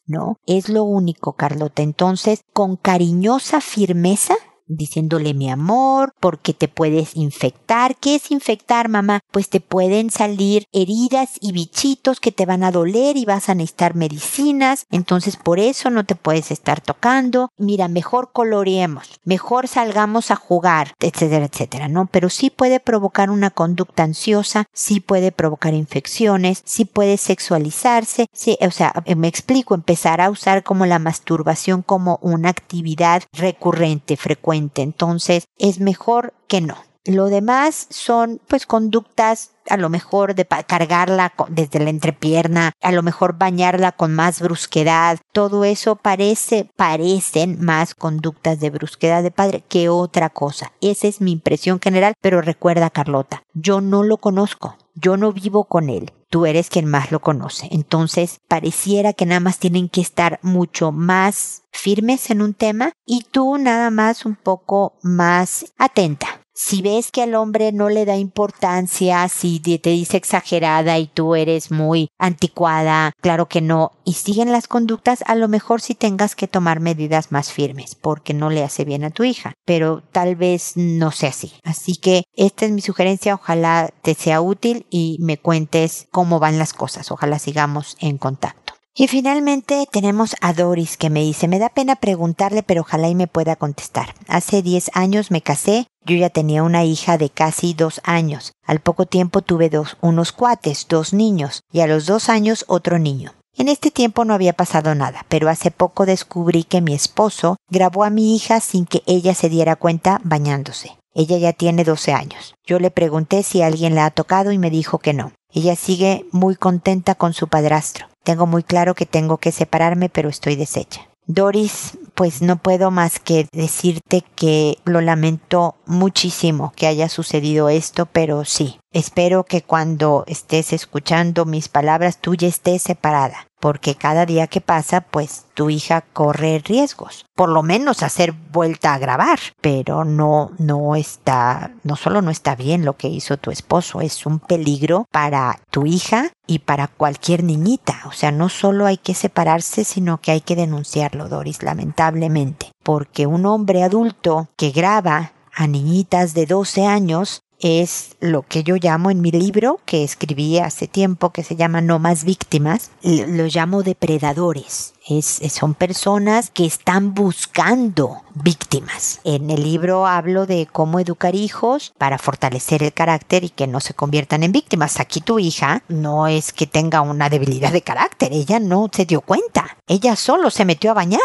Es 0.46 0.70
lo 0.70 0.84
único, 0.84 1.34
Carlota. 1.34 1.82
Entonces, 1.82 2.44
con 2.54 2.76
cariñosa 2.76 3.62
firmeza, 3.62 4.36
diciéndole 4.76 5.34
mi 5.34 5.50
amor, 5.50 6.14
porque 6.20 6.54
te 6.54 6.68
puedes 6.68 7.16
infectar. 7.16 7.96
¿Qué 7.96 8.16
es 8.16 8.32
infectar, 8.32 8.90
mamá? 8.90 9.22
Pues 9.32 9.50
te 9.50 9.60
pueden 9.60 10.10
salir 10.10 10.66
heridas 10.72 11.38
y 11.40 11.52
bichitos 11.52 12.20
que 12.20 12.32
te 12.32 12.46
van 12.46 12.64
a 12.64 12.72
doler 12.72 13.18
y 13.18 13.26
vas 13.26 13.50
a 13.50 13.56
necesitar 13.56 13.96
medicinas. 13.96 14.86
Entonces 14.92 15.38
por 15.38 15.60
eso 15.60 15.90
no 15.90 16.06
te 16.06 16.16
puedes 16.16 16.52
estar 16.52 16.82
tocando. 16.82 17.50
Mira, 17.58 17.88
mejor 17.88 18.32
coloreemos, 18.32 19.20
mejor 19.24 19.68
salgamos 19.68 20.32
a 20.32 20.36
jugar, 20.36 20.94
etcétera, 21.00 21.46
etcétera, 21.46 21.88
¿no? 21.88 22.08
Pero 22.12 22.30
sí 22.30 22.50
puede 22.50 22.80
provocar 22.80 23.30
una 23.30 23.50
conducta 23.50 24.04
ansiosa, 24.04 24.66
sí 24.74 25.00
puede 25.00 25.32
provocar 25.32 25.74
infecciones, 25.74 26.62
sí 26.66 26.86
puede 26.86 27.18
sexualizarse, 27.18 28.28
sí, 28.34 28.58
o 28.62 28.72
sea, 28.72 28.94
me 29.16 29.28
explico, 29.28 29.76
empezar 29.76 30.22
a 30.22 30.30
usar 30.30 30.64
como 30.64 30.86
la 30.86 31.00
masturbación 31.00 31.82
como 31.82 32.20
una 32.22 32.50
actividad 32.50 33.24
recurrente, 33.34 34.18
frecuente 34.18 34.63
entonces 34.82 35.46
es 35.58 35.80
mejor 35.80 36.34
que 36.48 36.62
no. 36.62 36.78
Lo 37.06 37.26
demás 37.26 37.88
son 37.90 38.40
pues 38.48 38.66
conductas 38.66 39.52
a 39.70 39.76
lo 39.76 39.90
mejor 39.90 40.36
de 40.36 40.46
cargarla 40.46 41.34
desde 41.50 41.80
la 41.80 41.90
entrepierna, 41.90 42.72
a 42.82 42.92
lo 42.94 43.04
mejor 43.04 43.38
bañarla 43.38 43.92
con 43.92 44.14
más 44.14 44.40
brusquedad. 44.40 45.20
Todo 45.34 45.66
eso 45.66 45.98
parece, 45.98 46.70
parecen 46.78 47.58
más 47.60 47.94
conductas 47.94 48.62
de 48.62 48.70
brusquedad 48.70 49.22
de 49.22 49.32
padre 49.32 49.64
que 49.68 49.90
otra 49.90 50.30
cosa. 50.30 50.72
Esa 50.80 51.08
es 51.08 51.20
mi 51.20 51.34
impresión 51.34 51.82
general, 51.82 52.14
pero 52.22 52.42
recuerda 52.42 52.90
Carlota, 52.90 53.44
yo 53.54 53.82
no 53.82 54.04
lo 54.04 54.18
conozco. 54.18 54.78
Yo 54.96 55.18
no 55.18 55.34
vivo 55.34 55.64
con 55.64 55.90
él, 55.90 56.14
tú 56.34 56.48
eres 56.48 56.72
quien 56.72 56.88
más 56.88 57.12
lo 57.12 57.20
conoce. 57.20 57.68
Entonces, 57.70 58.40
pareciera 58.48 59.14
que 59.14 59.28
nada 59.28 59.40
más 59.40 59.60
tienen 59.60 59.88
que 59.88 60.02
estar 60.02 60.40
mucho 60.42 60.92
más 60.92 61.62
firmes 61.72 62.32
en 62.32 62.42
un 62.42 62.56
tema 62.56 62.92
y 63.06 63.28
tú 63.30 63.60
nada 63.60 63.92
más 63.92 64.26
un 64.26 64.36
poco 64.36 64.94
más 65.04 65.72
atenta 65.78 66.43
si 66.54 66.82
ves 66.82 67.12
que 67.12 67.24
al 67.24 67.36
hombre 67.36 67.72
no 67.72 67.90
le 67.90 68.06
da 68.06 68.16
importancia, 68.16 69.28
si 69.28 69.60
te 69.60 69.90
dice 69.90 70.18
exagerada 70.18 71.00
y 71.00 71.08
tú 71.08 71.36
eres 71.36 71.72
muy 71.72 72.10
anticuada, 72.20 73.12
claro 73.22 73.48
que 73.48 73.62
no, 73.62 73.92
y 74.06 74.14
siguen 74.14 74.52
las 74.52 74.68
conductas, 74.68 75.24
a 75.26 75.36
lo 75.36 75.48
mejor 75.48 75.82
si 75.82 75.96
tengas 75.96 76.36
que 76.36 76.48
tomar 76.48 76.80
medidas 76.80 77.32
más 77.32 77.52
firmes, 77.52 77.96
porque 77.96 78.34
no 78.34 78.50
le 78.50 78.64
hace 78.64 78.86
bien 78.86 79.04
a 79.04 79.10
tu 79.10 79.24
hija, 79.24 79.54
pero 79.66 80.04
tal 80.12 80.36
vez 80.36 80.74
no 80.76 81.12
sea 81.12 81.30
así. 81.30 81.54
Así 81.64 81.96
que 81.96 82.24
esta 82.36 82.66
es 82.66 82.72
mi 82.72 82.82
sugerencia, 82.82 83.36
ojalá 83.36 83.90
te 84.02 84.14
sea 84.14 84.42
útil 84.42 84.86
y 84.90 85.18
me 85.20 85.38
cuentes 85.38 86.08
cómo 86.12 86.40
van 86.40 86.60
las 86.60 86.74
cosas, 86.74 87.12
ojalá 87.12 87.40
sigamos 87.40 87.98
en 88.00 88.18
contacto. 88.18 88.63
Y 88.96 89.08
finalmente 89.08 89.88
tenemos 89.92 90.36
a 90.40 90.54
Doris 90.54 90.98
que 90.98 91.10
me 91.10 91.22
dice, 91.22 91.48
me 91.48 91.58
da 91.58 91.70
pena 91.70 91.96
preguntarle, 91.96 92.62
pero 92.62 92.82
ojalá 92.82 93.10
y 93.10 93.16
me 93.16 93.26
pueda 93.26 93.56
contestar. 93.56 94.14
Hace 94.28 94.62
10 94.62 94.92
años 94.94 95.32
me 95.32 95.42
casé, 95.42 95.88
yo 96.06 96.16
ya 96.16 96.30
tenía 96.30 96.62
una 96.62 96.84
hija 96.84 97.18
de 97.18 97.32
casi 97.32 97.74
dos 97.74 98.02
años. 98.04 98.52
Al 98.64 98.82
poco 98.82 99.08
tiempo 99.08 99.42
tuve 99.42 99.72
dos, 99.72 99.98
unos 100.02 100.32
cuates, 100.32 100.86
dos 100.88 101.12
niños, 101.12 101.62
y 101.72 101.80
a 101.80 101.88
los 101.88 102.06
dos 102.06 102.30
años 102.30 102.66
otro 102.68 103.00
niño. 103.00 103.34
En 103.56 103.68
este 103.68 103.90
tiempo 103.90 104.26
no 104.26 104.36
había 104.36 104.54
pasado 104.54 104.94
nada, 104.94 105.26
pero 105.28 105.50
hace 105.50 105.72
poco 105.72 106.06
descubrí 106.06 106.64
que 106.64 106.82
mi 106.82 106.94
esposo 106.94 107.58
grabó 107.72 108.04
a 108.04 108.12
mi 108.12 108.36
hija 108.36 108.60
sin 108.60 108.86
que 108.86 109.02
ella 109.08 109.34
se 109.34 109.50
diera 109.50 109.76
cuenta 109.76 110.22
bañándose. 110.24 110.98
Ella 111.14 111.38
ya 111.38 111.54
tiene 111.54 111.84
12 111.84 112.14
años. 112.14 112.56
Yo 112.66 112.80
le 112.80 112.92
pregunté 112.92 113.44
si 113.44 113.62
alguien 113.62 113.96
la 113.96 114.06
ha 114.06 114.12
tocado 114.12 114.52
y 114.52 114.58
me 114.58 114.70
dijo 114.70 115.00
que 115.00 115.14
no. 115.14 115.32
Ella 115.52 115.76
sigue 115.76 116.26
muy 116.32 116.56
contenta 116.56 117.16
con 117.16 117.34
su 117.34 117.48
padrastro. 117.48 118.08
Tengo 118.24 118.48
muy 118.48 118.64
claro 118.64 118.96
que 118.96 119.06
tengo 119.06 119.38
que 119.38 119.52
separarme, 119.52 120.10
pero 120.10 120.30
estoy 120.30 120.56
deshecha. 120.56 121.08
Doris, 121.26 121.98
pues 122.16 122.42
no 122.42 122.58
puedo 122.58 122.92
más 122.92 123.20
que 123.20 123.48
decirte 123.54 124.24
que 124.36 124.78
lo 124.84 125.00
lamento 125.02 125.76
muchísimo 125.86 126.74
que 126.76 126.88
haya 126.88 127.10
sucedido 127.10 127.70
esto, 127.70 128.06
pero 128.06 128.46
sí, 128.46 128.80
espero 128.92 129.44
que 129.44 129.62
cuando 129.62 130.24
estés 130.28 130.74
escuchando 130.74 131.46
mis 131.46 131.68
palabras 131.68 132.18
tú 132.20 132.36
ya 132.36 132.48
estés 132.48 132.84
separada 132.84 133.48
porque 133.64 133.96
cada 133.96 134.26
día 134.26 134.48
que 134.48 134.60
pasa, 134.60 135.00
pues 135.00 135.46
tu 135.54 135.70
hija 135.70 136.02
corre 136.02 136.62
riesgos. 136.66 137.26
Por 137.34 137.48
lo 137.48 137.64
menos 137.64 138.04
hacer 138.04 138.34
vuelta 138.34 138.94
a 138.94 138.98
grabar, 138.98 139.40
pero 139.62 140.04
no, 140.04 140.52
no 140.58 140.98
está, 140.98 141.72
no 141.84 141.96
solo 141.96 142.22
no 142.22 142.30
está 142.30 142.58
bien 142.58 142.84
lo 142.84 142.98
que 142.98 143.08
hizo 143.08 143.38
tu 143.38 143.52
esposo, 143.52 144.02
es 144.02 144.26
un 144.26 144.40
peligro 144.40 145.06
para 145.14 145.62
tu 145.72 145.86
hija 145.86 146.34
y 146.46 146.60
para 146.60 146.90
cualquier 146.90 147.46
niñita. 147.46 148.02
O 148.06 148.12
sea, 148.12 148.34
no 148.34 148.50
solo 148.50 148.86
hay 148.86 148.98
que 148.98 149.14
separarse, 149.14 149.86
sino 149.86 150.20
que 150.20 150.32
hay 150.32 150.42
que 150.42 150.58
denunciarlo, 150.58 151.30
Doris, 151.30 151.64
lamentablemente. 151.64 152.74
Porque 152.84 153.28
un 153.28 153.46
hombre 153.46 153.84
adulto 153.84 154.50
que 154.58 154.72
graba 154.72 155.32
a 155.56 155.68
niñitas 155.68 156.34
de 156.34 156.46
12 156.46 156.86
años 156.86 157.44
es 157.64 158.18
lo 158.20 158.42
que 158.42 158.64
yo 158.64 158.76
llamo 158.76 159.10
en 159.10 159.22
mi 159.22 159.32
libro 159.32 159.80
que 159.86 160.04
escribí 160.04 160.60
hace 160.60 160.88
tiempo 160.88 161.32
que 161.32 161.44
se 161.44 161.56
llama 161.56 161.80
No 161.80 161.98
más 161.98 162.26
víctimas, 162.26 162.92
lo 163.02 163.46
llamo 163.46 163.84
depredadores. 163.84 164.94
Es, 165.08 165.42
son 165.50 165.74
personas 165.74 166.50
que 166.50 166.66
están 166.66 167.14
buscando 167.14 168.22
víctimas. 168.36 169.22
En 169.24 169.50
el 169.50 169.64
libro 169.64 170.08
hablo 170.08 170.46
de 170.46 170.68
cómo 170.70 171.00
educar 171.00 171.36
hijos 171.36 171.94
para 171.98 172.18
fortalecer 172.18 172.84
el 172.84 172.94
carácter 172.94 173.46
y 173.46 173.50
que 173.50 173.68
no 173.68 173.80
se 173.80 173.94
conviertan 173.94 174.44
en 174.44 174.52
víctimas. 174.52 175.00
Aquí 175.00 175.22
tu 175.22 175.40
hija 175.40 175.84
no 175.88 176.28
es 176.28 176.52
que 176.52 176.68
tenga 176.68 177.02
una 177.02 177.30
debilidad 177.30 177.72
de 177.72 177.82
carácter, 177.82 178.34
ella 178.34 178.60
no 178.60 178.90
se 178.92 179.06
dio 179.06 179.22
cuenta, 179.22 179.78
ella 179.88 180.18
solo 180.18 180.50
se 180.50 180.66
metió 180.66 180.92
a 180.92 180.96
bañar 180.96 181.22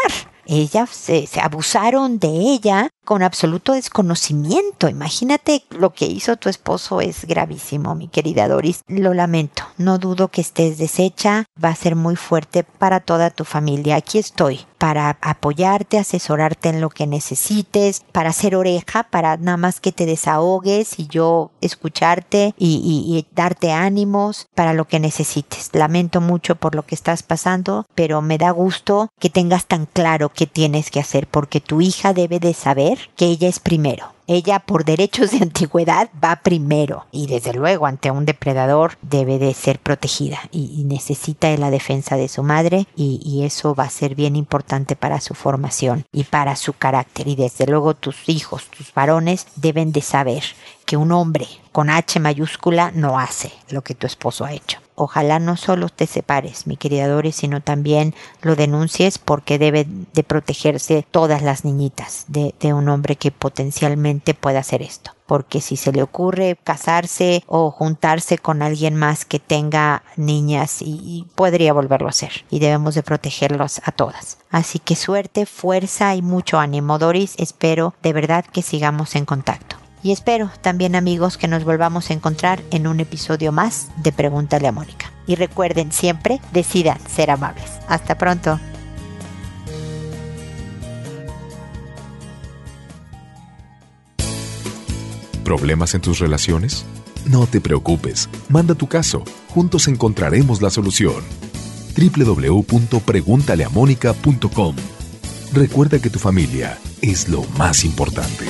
ella 0.49 0.87
se, 0.87 1.27
abusaron 1.41 2.17
de 2.17 2.27
ella 2.27 2.89
con 3.05 3.21
absoluto 3.21 3.73
desconocimiento. 3.73 4.89
Imagínate 4.89 5.63
lo 5.69 5.93
que 5.93 6.05
hizo 6.05 6.37
tu 6.37 6.49
esposo 6.49 7.01
es 7.01 7.25
gravísimo, 7.25 7.95
mi 7.95 8.07
querida 8.07 8.47
Doris. 8.47 8.81
Lo 8.87 9.13
lamento. 9.13 9.63
No 9.77 9.99
dudo 9.99 10.29
que 10.29 10.41
estés 10.41 10.77
deshecha. 10.77 11.45
Va 11.63 11.69
a 11.69 11.75
ser 11.75 11.95
muy 11.95 12.15
fuerte 12.15 12.63
para 12.63 12.99
toda 12.99 13.29
tu 13.29 13.45
familia. 13.45 13.95
Aquí 13.95 14.17
estoy 14.17 14.65
para 14.79 15.17
apoyarte, 15.21 15.99
asesorarte 15.99 16.69
en 16.69 16.81
lo 16.81 16.89
que 16.89 17.05
necesites, 17.05 18.01
para 18.13 18.29
hacer 18.29 18.55
oreja, 18.55 19.03
para 19.03 19.35
nada 19.37 19.57
más 19.57 19.81
que 19.81 19.91
te 19.91 20.05
desahogues 20.05 20.97
y 20.97 21.07
yo 21.07 21.51
escucharte 21.59 22.53
y, 22.57 22.77
y, 22.77 23.17
y 23.17 23.27
darte 23.35 23.73
ánimos 23.73 24.47
para 24.55 24.73
lo 24.73 24.85
que 24.85 24.99
necesites. 24.99 25.69
Lamento 25.73 26.21
mucho 26.21 26.55
por 26.55 26.75
lo 26.75 26.85
que 26.85 26.95
estás 26.95 27.23
pasando, 27.23 27.85
pero 27.93 28.21
me 28.21 28.37
da 28.37 28.51
gusto 28.51 29.09
que 29.19 29.29
tengas 29.29 29.65
tan 29.65 29.85
claro 29.85 30.29
qué 30.39 30.47
tienes 30.47 30.89
que 30.89 31.01
hacer 31.01 31.27
porque 31.27 31.59
tu 31.59 31.81
hija 31.81 32.13
debe 32.13 32.39
de 32.39 32.53
saber 32.53 32.97
que 33.17 33.25
ella 33.25 33.49
es 33.49 33.59
primero. 33.59 34.13
Ella 34.25 34.59
por 34.59 34.85
derechos 34.85 35.31
de 35.31 35.39
antigüedad 35.39 36.09
va 36.23 36.37
primero 36.37 37.05
y 37.11 37.27
desde 37.27 37.51
luego 37.51 37.87
ante 37.87 38.09
un 38.09 38.23
depredador 38.23 38.97
debe 39.01 39.37
de 39.37 39.53
ser 39.53 39.79
protegida 39.79 40.39
y, 40.53 40.85
necesita 40.85 41.49
la 41.57 41.71
defensa 41.71 42.15
de 42.15 42.29
su 42.29 42.41
madre 42.41 42.87
y, 42.95 43.43
eso 43.43 43.75
va 43.75 43.83
a 43.83 43.89
ser 43.89 44.15
bien 44.15 44.37
importante 44.37 44.95
para 44.95 45.19
su 45.19 45.33
formación 45.33 46.05
y 46.13 46.23
para 46.23 46.55
su 46.55 46.71
carácter 46.71 47.27
y 47.27 47.35
desde 47.35 47.67
luego 47.67 47.93
tus 47.93 48.29
hijos, 48.29 48.67
tus 48.67 48.93
varones 48.93 49.45
deben 49.57 49.91
de 49.91 50.01
saber 50.01 50.43
que 50.85 50.95
un 50.95 51.11
hombre 51.11 51.47
con 51.71 51.89
H 51.89 52.19
mayúscula 52.19 52.91
no 52.91 53.19
hace 53.19 53.51
lo 53.69 53.81
que 53.81 53.95
tu 53.95 54.07
esposo 54.07 54.45
ha 54.45 54.53
hecho 54.53 54.79
ojalá 54.99 55.39
no 55.39 55.55
solo 55.55 55.87
te 55.87 56.05
separes, 56.07 56.67
mi 56.67 56.75
querida 56.75 57.07
Doris, 57.07 57.37
sino 57.37 57.61
también 57.61 58.13
lo 58.41 58.55
denuncies 58.55 59.17
porque 59.17 59.57
debe 59.57 59.87
de 59.87 60.23
protegerse 60.23 61.05
todas 61.09 61.41
las 61.41 61.63
niñitas 61.63 62.25
de, 62.27 62.53
un 62.73 62.89
hombre 62.89 63.15
que 63.15 63.31
potencialmente 63.31 64.33
pueda 64.33 64.59
hacer 64.59 64.81
esto 64.81 65.11
porque 65.25 65.61
si 65.61 65.77
se 65.77 65.91
le 65.91 66.01
ocurre 66.01 66.57
casarse 66.63 67.43
o 67.45 67.69
juntarse 67.69 68.39
con 68.39 68.63
alguien 68.63 68.95
más 68.95 69.25
que 69.25 69.37
tenga 69.39 70.01
niñas 70.17 70.81
y, 70.81 71.27
podría 71.35 71.71
volverlo 71.71 72.07
a 72.07 72.09
hacer 72.09 72.45
y 72.49 72.59
debemos 72.59 72.95
de 72.95 73.03
protegerlos 73.03 73.79
a 73.85 73.91
todas. 73.91 74.39
Así 74.49 74.79
que 74.79 74.95
suerte, 74.95 75.45
fuerza 75.45 76.15
y 76.15 76.23
mucho 76.23 76.57
ánimo 76.59 76.97
Doris, 76.97 77.35
espero 77.37 77.93
de 78.01 78.13
verdad 78.13 78.43
que 78.43 78.63
sigamos 78.63 79.15
en 79.15 79.25
contacto. 79.25 79.78
Y 80.01 80.11
espero 80.11 80.49
también 80.61 80.95
amigos 80.95 81.37
que 81.37 81.47
nos 81.47 81.65
volvamos 81.65 82.09
a 82.09 82.13
encontrar 82.13 82.63
en 82.71 82.87
un 82.87 82.99
episodio 82.99 83.51
más 83.51 83.89
de 83.97 84.11
Pregúntale 84.11 84.67
a 84.67 84.71
Mónica. 84.71 85.11
Y 85.27 85.35
recuerden 85.35 85.91
siempre, 85.91 86.41
decidan 86.53 86.97
ser 87.07 87.29
amables. 87.31 87.65
Hasta 87.87 88.17
pronto. 88.17 88.59
¿Problemas 95.43 95.93
en 95.95 96.01
tus 96.01 96.19
relaciones? 96.19 96.85
No 97.25 97.47
te 97.47 97.59
preocupes, 97.59 98.29
manda 98.49 98.75
tu 98.75 98.87
caso, 98.87 99.23
juntos 99.49 99.87
encontraremos 99.87 100.61
la 100.61 100.69
solución. 100.69 101.23
www.preguntaleamónica.com 101.97 104.75
Recuerda 105.51 105.99
que 105.99 106.11
tu 106.11 106.19
familia 106.19 106.77
es 107.01 107.27
lo 107.27 107.41
más 107.57 107.83
importante. 107.83 108.45